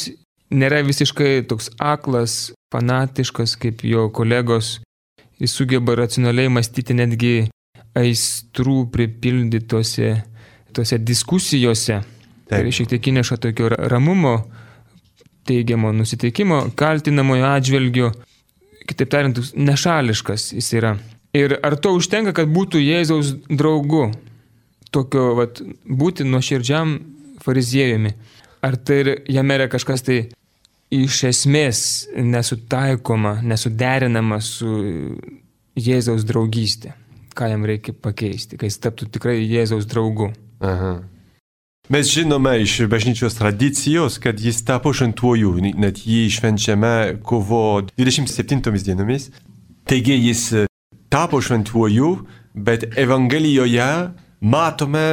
nėra 0.53 0.83
visiškai 0.85 1.41
toks 1.49 1.73
aklas, 1.81 2.53
fanatiškas 2.69 3.57
kaip 3.57 3.81
jo 3.81 4.11
kolegos. 4.13 4.75
Jis 5.41 5.57
sugeba 5.57 5.97
racionaliai 6.03 6.53
mąstyti 6.53 7.01
netgi 7.01 7.35
aistrų 7.97 8.91
pripildytose 8.93 10.19
tose 10.69 11.01
diskusijose. 11.01 12.03
Tai 12.51 12.73
šiek 12.75 12.89
tiek 12.91 13.07
įneša 13.13 13.37
tokio 13.39 13.69
ramumo, 13.71 14.41
teigiamo 15.47 15.93
nusiteikimo, 15.95 16.65
kaltinamojo 16.75 17.47
atžvilgiu. 17.47 18.11
kitaip 18.87 19.09
tariant, 19.09 19.37
nešališkas 19.55 20.51
jis 20.51 20.73
yra. 20.75 20.97
Ir 21.37 21.55
ar 21.63 21.77
to 21.79 21.93
užtenka, 21.95 22.33
kad 22.35 22.49
būtų 22.51 22.81
Jėzaus 22.81 23.29
draugu, 23.47 24.09
tokio, 24.91 25.29
vat, 25.37 25.61
būti 25.87 26.25
nuoširdžiam 26.27 26.97
fariziejumi? 27.43 28.11
Ar 28.61 28.75
tai 28.75 28.97
ir 29.03 29.11
jame 29.31 29.55
yra 29.55 29.69
kažkas 29.71 30.03
tai 30.03 30.17
iš 30.91 31.21
esmės 31.29 31.85
nesutaikoma, 32.17 33.37
nesuderinama 33.47 34.41
su 34.43 34.73
Jėzaus 35.79 36.27
draugystė? 36.27 36.97
Ką 37.31 37.47
jam 37.53 37.63
reikia 37.63 37.95
pakeisti, 37.95 38.59
kai 38.59 38.67
jis 38.67 38.81
taptų 38.83 39.07
tikrai 39.15 39.39
Jėzaus 39.39 39.87
draugu? 39.87 40.33
Aha. 40.59 40.97
Mes 41.89 42.07
žinome 42.07 42.61
iš 42.61 42.81
bažnyčios 42.87 43.35
tradicijos, 43.35 44.17
kad 44.17 44.39
jis 44.39 44.61
tapo 44.65 44.93
šventuoju, 44.95 45.57
net 45.75 45.97
jį 46.07 46.29
švenčiame 46.31 47.17
kovo 47.23 47.81
27 47.97 48.83
dienomis. 48.85 49.27
Taigi 49.83 50.15
jis 50.15 50.45
tapo 51.11 51.41
šventuoju, 51.41 52.11
bet 52.53 52.85
Evangelijoje 52.95 53.89
matome 54.39 55.07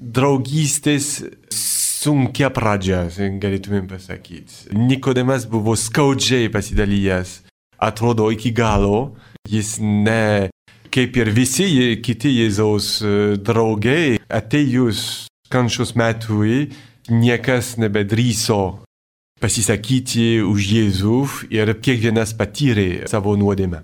draugystės 0.00 1.20
sunkia 1.52 2.48
pradžia, 2.48 3.04
galėtumėm 3.42 3.90
pasakyti. 3.90 4.70
Nikodemas 4.72 5.44
buvo 5.44 5.76
skaudžiai 5.76 6.48
pasidalijęs, 6.48 7.42
atrodo 7.76 8.30
iki 8.32 8.54
galo, 8.56 9.16
jis 9.44 9.76
ne 9.82 10.48
kaip 10.90 11.18
ir 11.20 11.28
visi 11.34 11.98
kiti 12.02 12.32
Jėzaus 12.40 13.02
draugai, 13.44 14.16
atėjus 14.32 15.26
kančios 15.50 15.96
metui 15.98 16.70
niekas 17.10 17.74
nebedryso 17.82 18.80
pasisakyti 19.40 20.42
už 20.44 20.66
Jėzų 20.74 21.20
ir 21.50 21.72
kiekvienas 21.82 22.34
patyrė 22.38 23.08
savo 23.10 23.34
nuodėmę. 23.40 23.82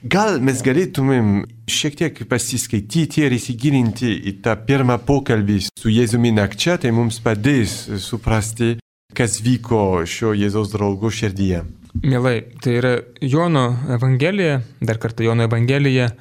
Gal 0.00 0.38
mes 0.40 0.62
galėtumėm 0.64 1.42
šiek 1.68 1.96
tiek 1.98 2.20
pasiskaityti 2.28 3.26
ir 3.26 3.34
įsigilinti 3.36 4.14
į 4.30 4.38
tą 4.44 4.54
pirmą 4.68 4.96
pokalbį 5.04 5.58
su 5.68 5.92
Jėzumi 5.92 6.32
nakčia, 6.36 6.78
tai 6.80 6.92
mums 6.96 7.18
padės 7.20 7.74
suprasti, 8.00 8.78
kas 9.12 9.40
vyko 9.44 10.06
šio 10.08 10.32
Jėzaus 10.38 10.72
draugo 10.72 11.10
širdyje. 11.12 11.64
Mielai, 12.00 12.36
tai 12.62 12.76
yra 12.78 12.94
Jono 13.20 13.66
Evangelija, 13.92 14.60
dar 14.80 15.00
kartą 15.02 15.26
Jono 15.26 15.44
Evangelija, 15.48 16.12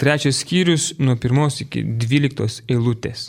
trečias 0.00 0.40
skyrius 0.42 0.94
nuo 0.98 1.14
pirmos 1.20 1.60
iki 1.62 1.84
dvyliktos 1.84 2.62
eilutės. 2.66 3.28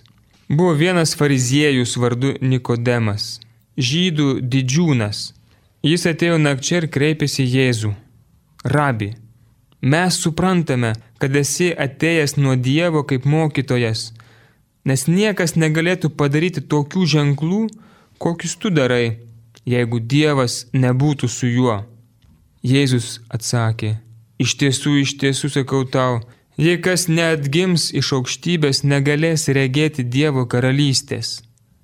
Buvo 0.52 0.74
vienas 0.74 1.14
fariziejus 1.16 1.94
vardu 1.96 2.34
Nikodemas, 2.44 3.38
žydų 3.80 4.42
didžiūnas. 4.52 5.30
Jis 5.88 6.04
atėjo 6.12 6.40
nakčia 6.44 6.82
ir 6.82 6.88
kreipėsi 6.92 7.46
Jėzų. 7.48 7.94
Rabi, 8.74 9.14
mes 9.80 10.18
suprantame, 10.20 10.92
kad 11.24 11.38
esi 11.40 11.70
atėjęs 11.86 12.36
nuo 12.36 12.58
Dievo 12.60 13.06
kaip 13.08 13.24
mokytojas, 13.24 14.10
nes 14.84 15.08
niekas 15.08 15.56
negalėtų 15.56 16.12
padaryti 16.20 16.66
tokių 16.74 17.08
ženklų, 17.16 17.62
kokius 18.20 18.58
tu 18.60 18.74
darai, 18.76 19.22
jeigu 19.64 20.04
Dievas 20.04 20.66
nebūtų 20.76 21.32
su 21.32 21.48
juo. 21.48 21.80
Jėzus 22.60 23.22
atsakė, 23.32 23.96
iš 24.36 24.60
tiesų, 24.60 25.00
iš 25.06 25.16
tiesų 25.24 25.56
sakau 25.56 25.86
tau, 25.88 26.20
Jei 26.62 26.78
kas 26.78 27.08
neatgims 27.10 27.88
iš 27.98 28.12
aukštybės, 28.14 28.84
negalės 28.86 29.48
regėti 29.50 30.04
Dievo 30.06 30.44
karalystės. 30.46 31.40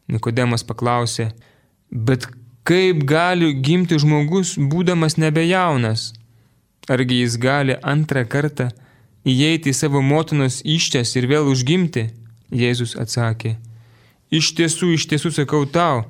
Nikodemas 0.05 0.61
paklausė, 0.69 1.31
bet 1.89 2.27
kaip 2.67 2.99
gali 3.09 3.55
gimti 3.65 3.97
žmogus, 3.97 4.51
būdamas 4.61 5.17
nebejaunas? 5.17 6.11
Argi 6.93 7.23
jis 7.23 7.39
gali 7.41 7.79
antrą 7.81 8.21
kartą 8.29 8.67
įeiti 9.25 9.73
į 9.73 9.77
savo 9.79 10.03
motinos 10.05 10.59
iščias 10.61 11.15
ir 11.17 11.25
vėl 11.31 11.49
užgimti? 11.49 12.11
Jėzus 12.53 12.93
atsakė, 13.01 13.55
iš 14.29 14.53
tiesų, 14.59 14.93
iš 14.93 15.07
tiesų 15.09 15.31
sakau 15.39 15.65
tau, 15.65 16.05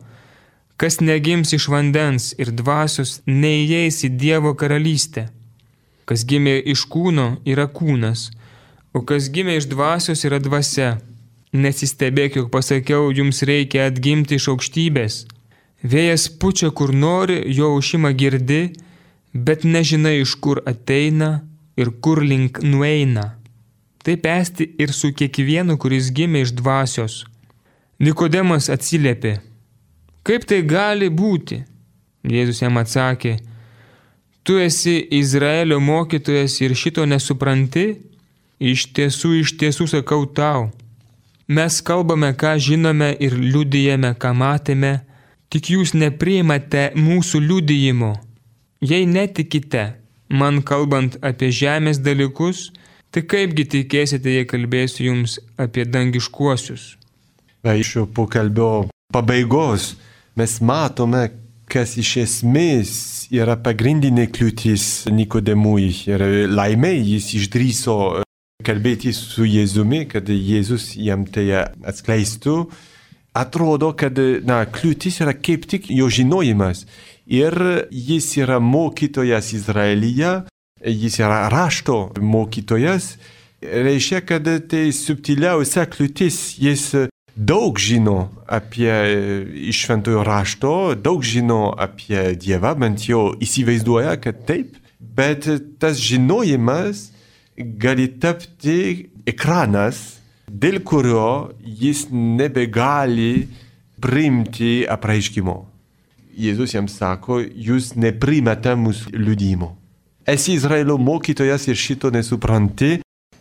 kas 0.75 0.99
negims 0.99 1.55
iš 1.55 1.69
vandens 1.71 2.33
ir 2.35 2.51
dvasios, 2.51 3.21
neįeis 3.25 4.03
į 4.03 4.11
Dievo 4.19 4.51
karalystę. 4.59 5.29
Kas 6.03 6.27
gimė 6.27 6.59
iš 6.73 6.83
kūno, 6.91 7.37
yra 7.47 7.71
kūnas 7.71 8.27
o 8.93 9.03
kas 9.07 9.29
gimė 9.33 9.57
iš 9.59 9.69
dvasios 9.71 10.23
yra 10.27 10.39
dvasia. 10.43 10.97
Nesistebėk, 11.53 12.37
jog 12.37 12.51
pasakiau, 12.51 13.09
jums 13.15 13.41
reikia 13.47 13.87
atgimti 13.87 14.35
iš 14.37 14.49
aukštybės. 14.53 15.23
Vėjas 15.83 16.27
pučia 16.41 16.71
kur 16.75 16.93
nori, 16.93 17.39
jo 17.53 17.71
aušimą 17.75 18.11
girdi, 18.17 18.61
bet 19.33 19.63
nežinai 19.63 20.17
iš 20.21 20.35
kur 20.43 20.61
ateina 20.65 21.41
ir 21.77 21.91
kur 22.01 22.23
link 22.23 22.61
nueina. 22.63 23.37
Taip 24.03 24.25
esti 24.25 24.69
ir 24.81 24.93
su 24.95 25.11
kiekvienu, 25.13 25.77
kuris 25.77 26.11
gimė 26.15 26.45
iš 26.45 26.53
dvasios. 26.57 27.25
Nikodemas 27.99 28.69
atsiliepė, 28.69 29.37
kaip 30.27 30.45
tai 30.45 30.61
gali 30.61 31.09
būti? 31.09 31.63
Jėzus 32.27 32.61
jam 32.61 32.77
atsakė, 32.77 33.37
tu 34.45 34.57
esi 34.61 34.99
Izraelio 35.17 35.79
mokytojas 35.81 36.59
ir 36.61 36.75
šito 36.77 37.05
nesupranti? 37.09 37.87
Iš 38.57 38.87
tiesų, 38.97 39.35
iš 39.43 39.53
tiesų 39.61 39.85
sakau 39.91 40.25
tau, 40.25 40.71
mes 41.45 41.77
kalbame, 41.85 42.31
ką 42.33 42.55
žinome 42.57 43.11
ir 43.21 43.37
liudijame, 43.37 44.15
ką 44.17 44.33
matėme, 44.33 44.93
tik 45.53 45.69
jūs 45.75 45.93
nepriimate 45.93 46.89
mūsų 46.97 47.43
liudijimo. 47.43 48.15
Jei 48.81 49.05
netikite, 49.05 49.99
man 50.29 50.63
kalbant 50.65 51.19
apie 51.21 51.51
žemės 51.53 52.01
dalykus, 52.01 52.71
tai 53.13 53.21
kaipgi 53.29 53.67
tikėsite, 53.77 54.33
jei 54.39 54.49
kalbėsiu 54.49 55.05
jums 55.11 55.37
apie 55.57 55.85
dangiškuosius. 55.85 56.95
Iš 57.61 57.93
šio 57.93 58.05
pokalbio 58.09 58.87
pabaigos 59.13 59.95
mes 60.37 60.57
matome, 60.65 61.27
kas 61.69 61.93
iš 61.99 62.17
esmės 62.23 62.91
yra 63.29 63.57
pagrindinė 63.59 64.31
kliūtis 64.33 65.11
Nikodemui 65.13 65.91
ir 66.09 66.23
laimė 66.49 66.95
jis 66.97 67.35
išdryso 67.37 67.97
kalbėti 68.67 69.13
su 69.15 69.47
Jėzumi, 69.47 70.03
kad 70.11 70.27
Jėzus 70.29 70.91
jam 70.99 71.25
tai 71.25 71.47
atskleistų, 71.87 72.57
atrodo, 73.37 73.93
kad 73.97 74.17
na, 74.47 74.63
kliūtis 74.65 75.21
yra 75.23 75.35
kaip 75.35 75.67
tik 75.69 75.89
jo 75.93 76.09
žinojimas. 76.11 76.85
Ir 77.27 77.53
jis 77.91 78.29
yra 78.39 78.59
mokytojas 78.63 79.51
Izraelyje, 79.55 80.33
jis 80.85 81.19
yra 81.19 81.47
rašto 81.51 82.07
mokytojas, 82.21 83.15
reiškia, 83.61 84.21
kad 84.27 84.47
tai 84.71 84.87
subtiliausia 84.95 85.87
kliūtis, 85.91 86.57
jis 86.61 86.87
daug 87.37 87.77
žino 87.77 88.29
apie 88.49 88.93
iš 89.69 89.83
šventojo 89.85 90.23
rašto, 90.25 90.73
daug 90.95 91.23
žino 91.25 91.75
apie 91.77 92.33
Dievą, 92.39 92.73
bent 92.79 93.05
jau 93.09 93.29
įsivaizduoja, 93.43 94.15
kad 94.23 94.41
taip, 94.49 94.77
bet 94.99 95.45
tas 95.81 95.99
žinojimas 96.01 97.11
gali 97.57 98.07
tapti 98.21 99.09
ekranas, 99.27 100.19
dėl 100.47 100.79
kurio 100.85 101.53
jis 101.61 102.07
nebegali 102.11 103.47
priimti 104.01 104.85
apreiškimo. 104.89 105.57
Jėzus 106.37 106.75
jam 106.75 106.87
sako, 106.87 107.41
jūs 107.41 107.95
neprimate 107.97 108.75
mūsų 108.77 109.15
liudimo. 109.17 109.73
Esi 110.27 110.53
Izraelio 110.53 110.99
mokytojas 111.01 111.65
ir 111.71 111.79
šito 111.79 112.11
nesupranti, 112.13 112.99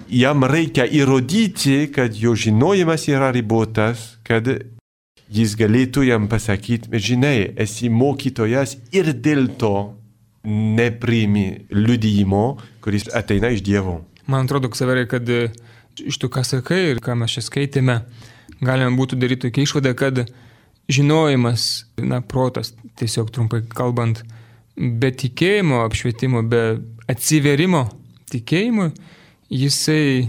jam 0.09 0.47
reikia 0.49 0.87
įrodyti, 0.87 1.91
kad 1.93 2.17
jo 2.17 2.33
žinojimas 2.39 3.05
yra 3.11 3.33
ribotas, 3.35 4.15
kad 4.25 4.49
jis 5.29 5.57
galėtų 5.59 6.07
jam 6.07 6.29
pasakyti, 6.31 6.89
žinai, 7.03 7.53
esi 7.59 7.91
mokytojas 7.93 8.79
ir 8.95 9.13
dėl 9.13 9.51
to 9.61 9.75
nepriimi 10.47 11.67
liudijimo, 11.71 12.57
kuris 12.81 13.09
ateina 13.15 13.51
iš 13.51 13.63
Dievo. 13.67 14.01
Man 14.27 14.47
atrodo, 14.47 14.71
Ksaverai, 14.71 15.07
kad 15.11 15.29
e, 15.29 15.49
iš 15.99 16.19
to, 16.23 16.31
ką 16.31 16.45
sakai 16.47 16.93
ir 16.93 17.03
ką 17.03 17.17
mes 17.19 17.35
čia 17.35 17.43
skaitėme, 17.43 18.01
galima 18.63 18.95
būtų 18.99 19.19
daryti 19.19 19.49
tokia 19.49 19.67
išvada, 19.67 19.95
kad 19.99 20.25
žinojimas, 20.93 21.87
na, 21.99 22.21
protas, 22.23 22.73
tiesiog 22.99 23.33
trumpai 23.35 23.65
kalbant, 23.71 24.23
be 24.77 25.11
tikėjimo 25.11 25.83
apšvietimo, 25.87 26.45
be 26.47 26.63
atsiverimo 27.11 27.87
tikėjimui, 28.31 28.93
jisai 29.51 30.29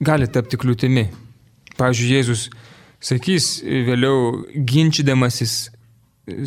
gali 0.00 0.28
tapti 0.32 0.58
kliūtimi. 0.60 1.08
Pavyzdžiui, 1.76 2.12
Jėzus 2.16 2.48
sakys 3.04 3.58
vėliau 3.64 4.46
ginčydamasis 4.56 5.56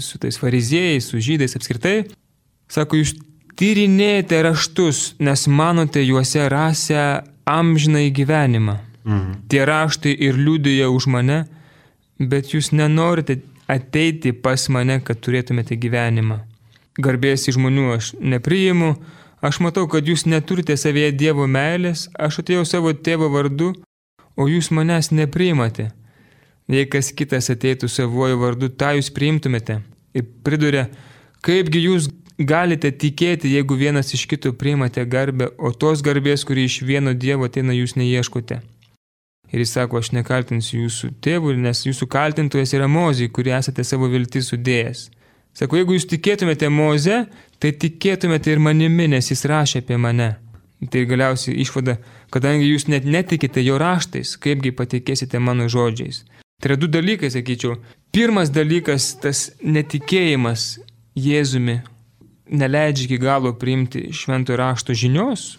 su 0.01 0.19
tais 0.21 0.37
fariziejais, 0.37 1.05
su 1.05 1.21
žydais 1.23 1.55
apskritai, 1.55 2.01
Sako, 2.69 3.01
jūs 3.01 3.15
tyrinėjate 3.59 4.41
raštus, 4.45 5.15
nes 5.19 5.47
manote 5.47 6.03
juose 6.05 6.45
rasę 6.49 7.23
amžinai 7.49 8.09
gyvenimą. 8.13 8.79
Mhm. 9.03 9.31
Tie 9.49 9.63
raštai 9.65 10.13
ir 10.13 10.37
liūdėja 10.37 10.89
už 10.93 11.09
mane, 11.09 11.45
bet 12.19 12.53
jūs 12.53 12.71
nenorite 12.71 13.41
ateiti 13.69 14.33
pas 14.33 14.69
mane, 14.69 14.99
kad 15.01 15.19
turėtumėte 15.21 15.77
gyvenimą. 15.79 16.43
Garbės 16.99 17.47
į 17.47 17.55
žmonių 17.55 17.85
aš 17.95 18.13
nepriimu, 18.19 18.95
Aš 19.39 19.61
matau, 19.63 19.85
kad 19.87 20.03
jūs 20.03 20.25
neturite 20.27 20.75
savyje 20.75 21.13
Dievo 21.15 21.45
meilės, 21.47 22.09
aš 22.19 22.41
atėjau 22.41 22.65
savo 22.67 22.91
tėvo 22.91 23.29
vardu, 23.31 23.71
o 24.35 24.47
jūs 24.51 24.67
manęs 24.75 25.13
nepriimate. 25.15 25.89
Jei 26.69 26.87
kas 26.91 27.13
kitas 27.15 27.47
ateitų 27.49 27.87
savoju 27.89 28.39
vardu, 28.41 28.67
tą 28.69 28.91
jūs 28.97 29.09
priimtumėte. 29.15 29.79
Ir 30.13 30.25
priduria, 30.43 30.89
kaipgi 31.45 31.85
jūs 31.85 32.09
galite 32.39 32.91
tikėti, 32.91 33.51
jeigu 33.51 33.75
vienas 33.75 34.13
iš 34.15 34.25
kito 34.31 34.53
priimate 34.55 35.03
garbę, 35.05 35.49
o 35.57 35.71
tos 35.71 36.01
garbės, 36.05 36.45
kuri 36.47 36.65
iš 36.69 36.81
vieno 36.87 37.13
Dievo 37.13 37.49
ateina, 37.49 37.75
jūs 37.75 37.97
neieškote. 37.99 38.61
Ir 39.49 39.63
jis 39.63 39.73
sako, 39.73 39.99
aš 39.99 40.11
nekaltinsiu 40.13 40.83
jūsų 40.85 41.09
tėvų, 41.25 41.55
nes 41.57 41.81
jūsų 41.87 42.07
kaltintojas 42.07 42.73
yra 42.77 42.87
Mozė, 42.87 43.29
kurį 43.33 43.55
esate 43.57 43.83
savo 43.83 44.07
viltį 44.11 44.43
sudėjęs. 44.45 45.07
Sako, 45.57 45.79
jeigu 45.81 45.97
jūs 45.97 46.05
tikėtumėte 46.11 46.69
Moze, 46.69 47.23
tai 47.59 47.73
tikėtumėte 47.73 48.53
ir 48.53 48.61
manimi, 48.61 49.09
nes 49.09 49.31
jis 49.31 49.43
rašė 49.49 49.81
apie 49.81 49.97
mane. 49.97 50.35
Tai 50.79 51.01
galiausiai 51.09 51.57
išvada, 51.59 51.97
kadangi 52.31 52.69
jūs 52.69 52.87
net 52.87 53.03
netikite 53.09 53.59
jo 53.65 53.79
raštais, 53.81 54.37
kaipgi 54.39 54.71
patikėsite 54.71 55.41
mano 55.43 55.67
žodžiais. 55.67 56.23
Tai 56.61 56.71
yra 56.71 56.77
du 56.79 56.87
dalykai, 56.87 57.31
sakyčiau. 57.33 57.79
Pirmas 58.13 58.53
dalykas- 58.53 59.15
tas 59.23 59.49
netikėjimas 59.63 60.79
Jėzumi 61.17 61.81
neleidžia 62.49 63.07
iki 63.07 63.19
galo 63.21 63.53
priimti 63.57 64.09
šventojo 64.15 64.59
rašto 64.59 64.95
žinios, 64.97 65.57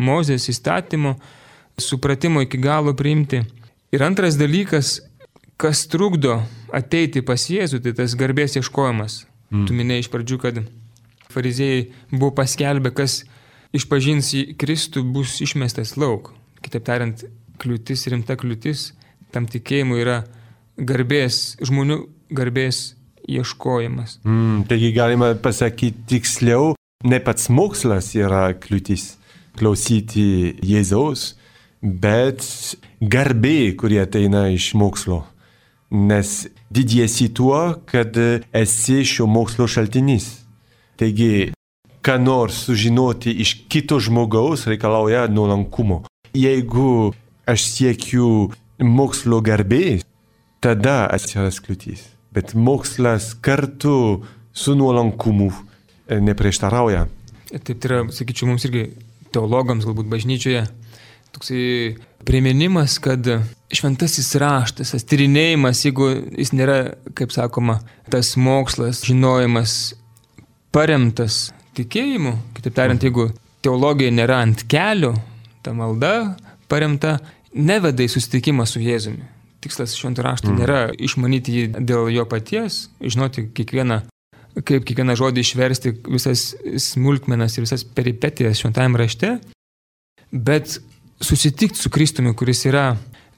Mozės 0.00 0.46
įstatymo, 0.48 1.18
supratimo 1.76 2.40
iki 2.40 2.56
galo 2.56 2.94
priimti. 2.96 3.42
Ir 3.92 4.00
antras 4.06 4.38
dalykas, 4.40 5.02
kas 5.60 5.82
trukdo 5.92 6.38
ateiti 6.72 7.20
pas 7.20 7.42
Jėzų, 7.52 7.82
tai 7.84 7.92
tas 7.98 8.14
garbės 8.16 8.56
ieškojimas. 8.56 9.26
Mm. 9.52 9.66
Tu 9.68 9.76
minėjai 9.76 10.06
iš 10.06 10.08
pradžių, 10.14 10.38
kad 10.40 10.62
fariziejai 11.34 11.82
buvo 12.14 12.30
paskelbę, 12.38 12.94
kas 12.96 13.26
išpažins 13.76 14.32
į 14.38 14.42
Kristų, 14.56 15.04
bus 15.04 15.36
išmestas 15.44 15.98
lauk. 16.00 16.32
Kitaip 16.64 16.86
tariant, 16.88 17.26
kliūtis, 17.60 18.06
rimta 18.08 18.38
kliūtis 18.40 18.94
tam 19.34 19.46
tikėjimui 19.50 20.00
yra 20.02 20.20
garbės, 20.78 21.56
žmonių 21.62 22.02
garbės 22.34 22.94
ieškojimas. 23.38 24.18
Mm, 24.24 24.64
taigi 24.68 24.92
galima 24.96 25.32
pasakyti 25.34 26.06
tiksliau, 26.10 26.74
ne 27.04 27.20
pats 27.24 27.48
mokslas 27.52 28.12
yra 28.18 28.50
kliūtis 28.58 29.14
klausyti 29.58 30.56
Jėzaus, 30.64 31.34
bet 31.80 32.44
garbė, 33.00 33.74
kurie 33.78 34.00
ateina 34.02 34.48
iš 34.52 34.72
mokslo. 34.78 35.24
Nes 35.90 36.44
didiesi 36.70 37.30
tuo, 37.34 37.80
kad 37.90 38.14
esi 38.54 39.00
šio 39.06 39.26
mokslo 39.26 39.66
šaltinis. 39.66 40.28
Taigi, 41.00 41.50
ką 42.04 42.16
nors 42.22 42.62
sužinoti 42.66 43.32
iš 43.42 43.56
kito 43.72 43.98
žmogaus 44.00 44.68
reikalauja 44.70 45.26
nuolankumo. 45.32 46.04
Jeigu 46.36 47.12
aš 47.48 47.66
siekiu 47.72 48.52
mokslo 48.78 49.40
garbės, 49.42 50.06
tada 50.62 51.08
atsiras 51.10 51.58
kliūtis. 51.64 52.04
Bet 52.34 52.54
mokslas 52.54 53.32
kartu 53.42 54.24
su 54.52 54.74
nuolankumu 54.78 55.50
neprieštarauja. 56.10 57.06
Taip 57.50 57.80
tai 57.82 57.88
yra, 57.90 58.02
sakyčiau, 58.14 58.48
mums 58.50 58.66
irgi 58.66 58.84
teologams, 59.34 59.86
galbūt 59.86 60.10
bažnyčioje, 60.10 60.64
toksai 61.34 61.62
priminimas, 62.26 62.98
kad 63.02 63.26
šventasis 63.74 64.32
raštas, 64.42 64.92
tas 64.94 65.06
tyrinėjimas, 65.06 65.84
jeigu 65.86 66.10
jis 66.38 66.52
nėra, 66.54 66.78
kaip 67.18 67.34
sakoma, 67.34 67.80
tas 68.10 68.34
mokslas, 68.38 69.02
žinojimas 69.06 69.94
paremtas 70.74 71.48
tikėjimu, 71.78 72.36
kitaip 72.56 72.76
tariant, 72.76 73.02
jeigu 73.06 73.30
teologija 73.64 74.14
nėra 74.14 74.40
ant 74.44 74.64
kelių, 74.70 75.14
ta 75.64 75.74
malda 75.76 76.14
paremta, 76.70 77.18
neveda 77.54 78.06
į 78.06 78.10
susitikimą 78.12 78.66
su 78.68 78.82
Jėzumi. 78.82 79.26
Tikslas 79.60 79.92
šventų 79.98 80.24
raštų 80.24 80.52
mm. 80.52 80.60
nėra 80.62 80.80
išmanyti 80.96 81.56
jį 81.56 81.64
dėl 81.84 82.08
jo 82.14 82.24
paties, 82.28 82.86
žinoti 83.00 83.50
kiekvieną 83.56 84.02
kaip 84.66 84.84
kiekvieną 84.86 85.14
žodį 85.18 85.44
išversti, 85.44 85.92
visas 86.10 86.50
smulkmenas 86.82 87.56
ir 87.56 87.66
visas 87.66 87.84
peripetijas 87.86 88.58
šventajame 88.60 88.98
rašte, 88.98 89.34
bet 90.32 90.78
susitikti 91.22 91.78
su 91.78 91.90
Kristumi, 91.92 92.34
kuris 92.36 92.64
yra 92.68 92.94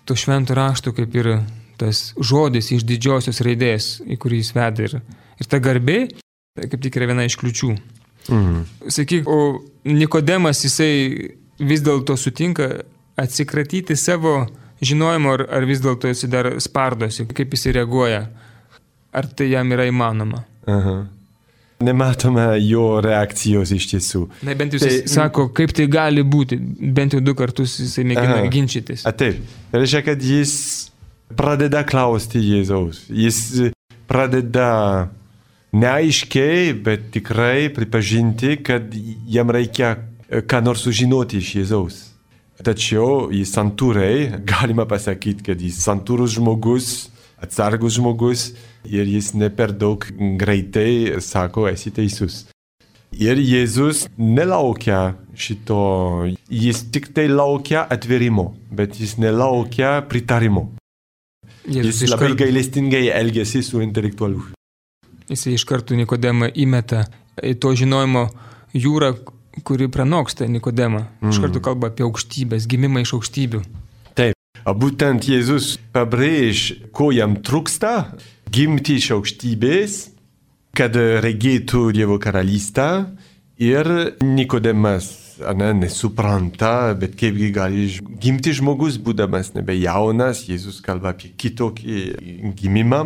to 0.09 0.17
šventų 0.19 0.57
rašto 0.57 0.95
kaip 0.97 1.15
ir 1.19 1.31
tas 1.81 2.13
žodis 2.17 2.71
iš 2.75 2.87
didžiosios 2.87 3.43
raidės, 3.45 3.97
į 4.07 4.19
kurį 4.21 4.41
jis 4.43 4.53
veda. 4.57 4.87
Ir, 4.87 5.23
ir 5.43 5.51
ta 5.51 5.61
garbė, 5.63 5.99
kaip 6.59 6.81
tik 6.85 6.99
yra 6.99 7.11
viena 7.13 7.27
iš 7.27 7.39
kliučių. 7.41 7.75
Mhm. 8.31 8.65
Sakyk, 8.95 9.27
o 9.27 9.63
Nikodemas 9.89 10.63
jisai 10.63 11.35
vis 11.59 11.83
dėlto 11.83 12.17
sutinka 12.17 12.69
atsikratyti 13.19 13.97
savo 13.99 14.47
žinojimo, 14.83 15.33
ar, 15.37 15.47
ar 15.59 15.66
vis 15.68 15.83
dėlto 15.83 16.11
jisai 16.11 16.31
dar 16.33 16.51
spardosi, 16.62 17.27
kaip 17.31 17.55
jisai 17.57 17.77
reaguoja, 17.79 18.23
ar 19.12 19.29
tai 19.37 19.51
jam 19.53 19.73
yra 19.75 19.87
įmanoma. 19.90 20.45
Aha. 20.71 20.97
Nematome 21.83 22.45
jo 22.62 23.01
reakcijos 23.03 23.73
iš 23.75 23.88
tiesų. 23.90 24.23
Na, 24.47 24.55
bent 24.59 24.77
jau 24.77 24.79
jis 24.79 25.01
tai, 25.03 25.11
sako, 25.11 25.49
kaip 25.57 25.73
tai 25.75 25.88
gali 25.90 26.23
būti. 26.23 26.59
Bent 26.95 27.16
jau 27.16 27.23
du 27.25 27.35
kartus 27.38 27.75
jisai 27.81 28.05
mėgina 28.07 28.37
aha. 28.38 28.51
ginčytis. 28.53 29.03
A, 29.09 29.14
taip. 29.14 29.40
Reiškia, 29.75 30.05
kad 30.12 30.23
jis 30.23 30.55
pradeda 31.38 31.83
klausti 31.88 32.42
Jėzaus. 32.45 33.03
Jis 33.11 33.73
pradeda 34.11 35.09
neaiškiai, 35.75 36.71
bet 36.87 37.11
tikrai 37.16 37.66
pripažinti, 37.75 38.59
kad 38.62 38.95
jam 39.27 39.51
reikia 39.51 39.97
ką 40.49 40.62
nors 40.64 40.87
sužinoti 40.87 41.42
iš 41.42 41.55
Jėzaus. 41.59 42.01
Tačiau 42.62 43.31
jis 43.35 43.51
santūrai, 43.57 44.14
galima 44.53 44.87
pasakyti, 44.88 45.48
kad 45.51 45.62
jis 45.62 45.81
santūrus 45.83 46.37
žmogus, 46.37 47.11
atsargus 47.42 47.98
žmogus 47.98 48.53
ir 48.87 49.09
jis 49.11 49.33
ne 49.35 49.51
per 49.51 49.75
daug 49.75 50.07
greitai 50.38 51.20
sako, 51.22 51.66
esi 51.70 51.92
teisus. 51.94 52.44
Ir 53.12 53.37
Jėzus 53.37 54.07
nelaukia 54.16 55.18
šito, 55.37 56.31
jis 56.48 56.79
tik 56.94 57.11
tai 57.12 57.27
laukia 57.29 57.83
atvirimo, 57.92 58.55
bet 58.72 58.96
jis 58.96 59.18
nelaukia 59.20 59.98
pritarimo. 60.09 60.70
Jėzus 61.68 62.07
jis 62.07 62.14
labai 62.14 62.31
kart... 62.33 62.38
gailestingai 62.40 63.05
elgesi 63.12 63.61
su 63.66 63.83
intelektualu. 63.85 64.46
Jis 65.29 65.44
iš 65.53 65.66
karto 65.68 65.96
Nikodemą 65.98 66.48
įmeta 66.57 67.05
į 67.37 67.55
to 67.61 67.75
žinojimo 67.77 68.25
jūrą, 68.72 69.12
kuri 69.61 69.88
pranoksta 69.93 70.49
Nikodemą. 70.49 71.05
Mm. 71.21 71.33
Iš 71.33 71.41
karto 71.45 71.62
kalba 71.65 71.93
apie 71.93 72.07
aukštybės, 72.07 72.69
gimimą 72.71 73.05
iš 73.05 73.15
aukštybių. 73.19 73.62
Taip, 74.19 74.37
būtent 74.65 75.29
Jėzus 75.29 75.77
pabrėž, 75.93 76.88
ko 76.97 77.11
jam 77.12 77.37
trūksta 77.45 78.15
gimti 78.53 78.99
iš 79.01 79.12
aukštybės, 79.19 79.99
kad 80.77 80.97
regėtų 80.97 81.91
Dievo 81.97 82.17
karalystę 82.21 82.88
ir 83.61 83.88
Nikodemas 84.25 85.11
ne, 85.57 85.73
nesupranta, 85.77 86.95
bet 86.99 87.17
kaipgi 87.21 87.51
gali 87.55 87.88
gimti 88.23 88.55
žmogus, 88.57 88.99
būdamas 89.03 89.53
nebe 89.57 89.77
jaunas, 89.79 90.47
Jėzus 90.49 90.81
kalba 90.85 91.12
apie 91.15 91.33
kitokį 91.37 92.53
gimimą. 92.59 93.03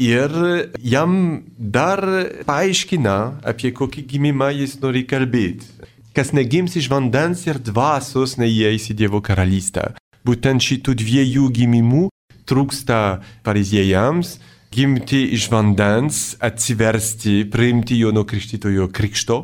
Ir 0.00 0.32
jam 0.80 1.42
dar 1.60 2.00
paaiškina, 2.48 3.16
apie 3.44 3.68
kokį 3.76 4.06
gimimą 4.08 4.48
jis 4.56 4.78
nori 4.80 5.02
kalbėti. 5.04 5.68
Kas 6.16 6.32
negims 6.32 6.72
iš 6.80 6.88
vandens 6.88 7.44
ir 7.44 7.60
dvasios, 7.60 8.38
neįeis 8.40 8.88
į 8.90 8.96
Dievo 8.96 9.20
karalystę. 9.20 9.92
Būtent 10.24 10.64
šitų 10.64 10.96
dviejų 11.02 11.50
gimimų 11.52 12.06
trūksta 12.48 13.20
fariziejams, 13.44 14.38
gimti 14.72 15.20
iš 15.36 15.50
vandens, 15.52 16.34
atsiversti, 16.40 17.44
priimti 17.52 18.00
Jono 18.00 18.24
Krikštytojo 18.24 18.88
krikšto. 18.96 19.42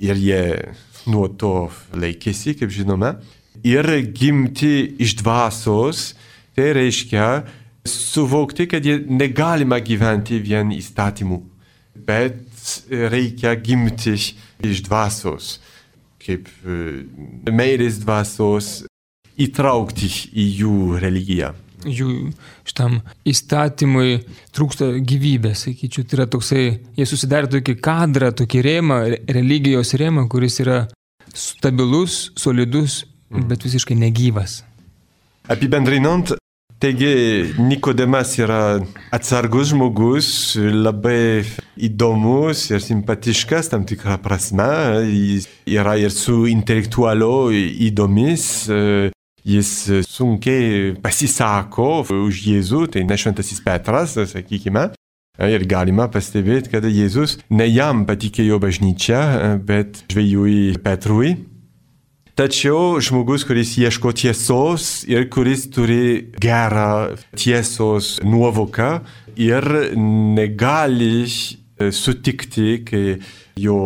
Ir 0.00 0.16
jie 0.16 0.44
nuo 1.12 1.28
to 1.28 1.68
laikėsi, 1.92 2.56
kaip 2.56 2.72
žinome. 2.72 3.18
Ir 3.68 3.84
gimti 4.16 4.96
iš 4.96 5.18
dvasios, 5.20 6.14
tai 6.56 6.72
reiškia 6.80 7.26
suvokti, 7.88 8.68
kad 8.70 8.86
negalima 9.10 9.80
gyventi 9.82 10.38
vien 10.42 10.72
įstatymu, 10.74 11.40
bet 12.06 12.46
reikia 12.90 13.56
gimti 13.58 14.14
iš 14.62 14.84
dvasios, 14.86 15.56
kaip 16.22 16.48
e, 16.62 17.02
meilės 17.50 17.98
dvasios 18.02 18.82
įtraukti 19.40 20.10
į 20.38 20.48
jų 20.62 20.78
religiją 21.02 21.52
jų 21.82 22.30
šitam 22.68 23.00
įstatymui 23.26 24.22
trūksta 24.54 24.92
gyvybės, 25.02 25.66
sakyčiau. 25.66 26.06
Tai 26.06 26.18
yra 26.18 26.26
toksai, 26.30 26.64
jie 26.98 27.06
susidarė 27.08 27.50
tokį 27.56 27.76
kadrą, 27.82 28.32
tokį 28.38 28.62
rėmą, 28.66 28.98
religijos 29.34 29.94
rėmą, 29.98 30.28
kuris 30.30 30.60
yra 30.62 30.84
stabilus, 31.34 32.30
solidus, 32.38 33.02
mm. 33.32 33.48
bet 33.50 33.66
visiškai 33.66 33.96
negyvas. 33.98 34.60
Apibendrinant, 35.50 36.36
Taigi 36.82 37.54
Nikodemas 37.62 38.32
yra 38.42 38.80
atsargus 39.14 39.68
žmogus, 39.70 40.28
labai 40.58 41.44
įdomus 41.78 42.64
ir 42.72 42.82
simpatiškas 42.82 43.70
tam 43.70 43.84
tikrą 43.86 44.16
prasme. 44.24 44.66
Jis 45.06 45.46
yra 45.70 45.94
ir 46.02 46.10
su 46.10 46.40
intelektualu 46.50 47.52
įdomis. 47.86 48.48
Jis 49.46 49.70
sunkiai 50.10 50.96
pasisako 51.04 52.02
už 52.02 52.42
Jėzų, 52.48 52.82
tai 52.96 53.06
ne 53.06 53.14
šventasis 53.14 53.62
Petras, 53.62 54.18
sakykime. 54.34 54.88
Ir 55.38 55.68
galima 55.70 56.08
pastebėti, 56.10 56.74
kad 56.74 56.90
Jėzus 56.90 57.38
ne 57.54 57.70
jam 57.70 58.02
patikėjo 58.10 58.58
bažnyčią, 58.58 59.22
bet 59.70 60.02
žvėjui 60.10 60.82
Petrui. 60.82 61.36
Tačiau 62.32 62.96
žmogus, 62.96 63.42
kuris 63.44 63.74
ieško 63.76 64.14
tiesos 64.16 65.02
ir 65.04 65.26
kuris 65.28 65.66
turi 65.68 66.32
gerą 66.40 67.12
tiesos 67.36 68.14
nuovoką 68.24 69.02
ir 69.36 69.66
negali 69.96 71.26
e, 71.28 71.90
sutikti, 71.92 72.78
kai 72.88 73.18
jo 73.60 73.76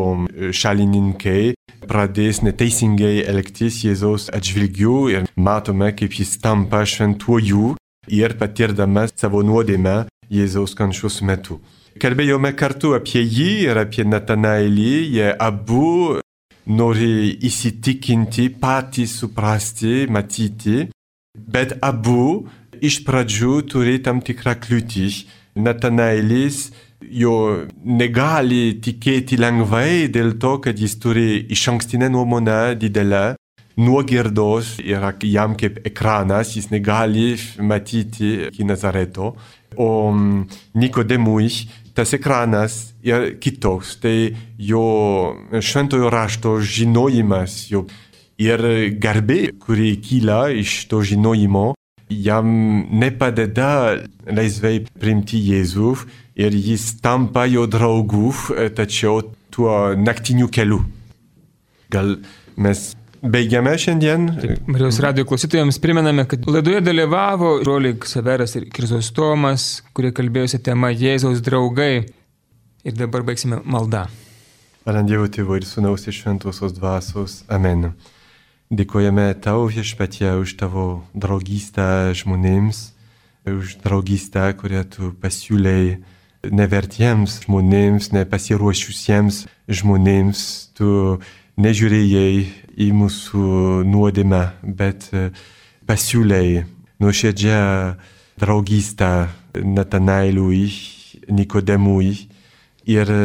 šalininkai 0.55 1.57
pradės 1.91 2.39
neteisingai 2.47 3.25
elgtis 3.27 3.81
Jėzaus 3.83 4.29
atžvilgiu 4.31 5.09
ir 5.11 5.27
matome, 5.35 5.91
kaip 5.99 6.15
jis 6.15 6.37
tampa 6.39 6.85
šventuoju 6.87 7.73
ir 8.15 8.37
patirdamas 8.39 9.11
savo 9.19 9.43
nuodėmę 9.43 10.05
Jėzaus 10.31 10.79
kančios 10.79 11.19
metu. 11.27 11.59
Kalbėjome 11.99 12.55
kartu 12.55 12.95
apie 12.95 13.25
jį 13.25 13.51
ir 13.71 13.83
apie 13.83 14.07
Natanaelį, 14.07 14.95
jie 15.17 15.35
abu 15.35 16.21
nori 16.67 17.37
įsitikinti, 17.47 18.51
patys 18.61 19.19
suprasti, 19.21 20.07
matyti, 20.11 20.87
bet 21.37 21.77
abu 21.85 22.47
iš 22.83 23.01
pradžių 23.07 23.55
turi 23.71 24.01
tam 24.03 24.21
tikrą 24.25 24.57
kliūtį. 24.61 25.09
Natanaelis 25.57 26.67
jo 27.01 27.65
negali 27.85 28.77
tikėti 28.83 29.39
lengvai 29.41 30.09
dėl 30.13 30.37
to, 30.41 30.59
kad 30.65 30.77
jis 30.79 30.99
turi 31.01 31.47
iš 31.53 31.69
ankstinę 31.73 32.11
nuomonę 32.13 32.77
didelę, 32.81 33.37
nuogirdos 33.77 34.77
yra 34.81 35.13
jam 35.23 35.57
kaip 35.57 35.81
ekranas, 35.87 36.55
jis 36.57 36.71
negali 36.73 37.37
matyti 37.61 38.49
iki 38.49 38.65
Nazareto, 38.65 39.35
o 39.77 39.89
Nikodemui 40.75 41.51
tas 41.97 42.13
ekranas 42.17 42.93
yra 43.05 43.33
kitoks, 43.41 43.97
tai 44.03 44.37
jo 44.61 44.85
šventojo 45.61 46.11
rašto 46.13 46.59
žinojimas 46.61 47.65
jo, 47.73 47.87
ir 48.39 48.63
garbė, 49.01 49.55
kuri 49.61 49.97
kyla 50.05 50.51
iš 50.61 50.85
to 50.91 51.01
žinojimo, 51.01 51.73
jam 52.13 52.47
nepadeda 53.01 54.03
laisvai 54.27 54.81
priimti 55.01 55.41
Jėzų 55.41 55.95
ir 56.39 56.55
jis 56.55 57.01
tampa 57.03 57.47
jo 57.51 57.67
draugu, 57.67 58.35
tačiau 58.77 59.25
tuo 59.51 59.97
naktiniu 59.97 60.51
keliu. 60.53 60.83
Gal 61.91 62.19
mes 62.57 62.96
Baigiame 63.27 63.73
šiandien. 63.79 64.29
Marijos 64.67 64.99
radio 65.03 65.25
klausytojams 65.27 65.79
primename, 65.83 66.25
kad 66.29 66.45
laidoje 66.47 66.81
dalyvavo 66.81 67.57
broliai 67.65 67.97
Severas 68.07 68.55
ir 68.55 68.69
Krizostomas, 68.71 69.65
kurie 69.97 70.13
kalbėjosi 70.15 70.61
tema 70.63 70.93
Jėzaus 70.95 71.41
draugai. 71.43 72.07
Ir 72.87 72.95
dabar 72.95 73.25
baigsime 73.27 73.59
maldą. 73.67 74.05
Valant 74.87 75.11
Dievo 75.11 75.27
Tėvo 75.27 75.57
ir 75.59 75.67
Sūnaus 75.67 76.07
ir 76.07 76.15
Šventosios 76.15 76.77
Dvasios. 76.77 77.41
Amen. 77.51 77.89
Dėkojame 78.71 79.33
tau 79.43 79.67
viešpatie 79.67 80.31
už 80.39 80.55
tavo 80.61 80.85
draugystę 81.15 82.15
žmonėms, 82.15 82.93
už 83.51 83.81
draugystę, 83.83 84.53
kurią 84.61 84.85
tu 84.91 85.11
pasiūlėjai 85.19 85.99
nevertiems 86.55 87.41
žmonėms, 87.49 88.13
nepasiruošusiems 88.15 89.43
žmonėms. 89.67 90.47
Tu 90.79 91.19
nežiūrėjai 91.59 92.66
į 92.77 92.91
mūsų 92.97 93.47
nuodėmę, 93.89 94.43
bet 94.77 95.09
e, 95.13 95.31
pasiūlėjai 95.89 96.65
nuoširdžią 97.01 97.61
draugystę 98.41 99.11
Natanailui, 99.65 100.69
Nikodemui 101.33 102.13
ir 102.87 103.11
e, 103.11 103.23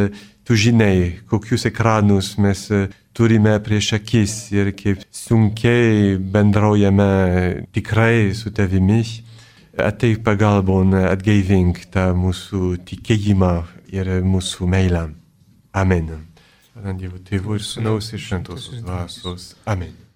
tu 0.47 0.56
žinai, 0.56 1.22
kokius 1.28 1.68
ekranus 1.70 2.38
mes 2.39 2.64
e, 2.72 2.88
turime 3.14 3.58
prieš 3.64 3.93
akis 3.99 4.36
ir 4.56 4.72
kaip 4.78 5.04
sunkiai 5.12 6.16
bendraujame 6.18 7.68
tikrai 7.76 8.32
su 8.36 8.54
tavimi. 8.56 9.04
Ateik 9.82 10.20
pagalbon, 10.24 10.95
atgaivink 11.08 11.86
tą 11.93 12.10
mūsų 12.16 12.76
tikėjimą 12.88 13.54
ir 13.95 14.18
mūsų 14.28 14.68
meilę. 14.68 15.08
Amen. 15.72 16.31
Dievo 17.02 17.20
tėvų 17.28 17.60
ir 17.60 17.66
sunaus 17.66 18.14
ir 18.14 18.24
šventosios 18.24 18.82
dvasios. 18.82 19.52
Amen. 19.70 20.11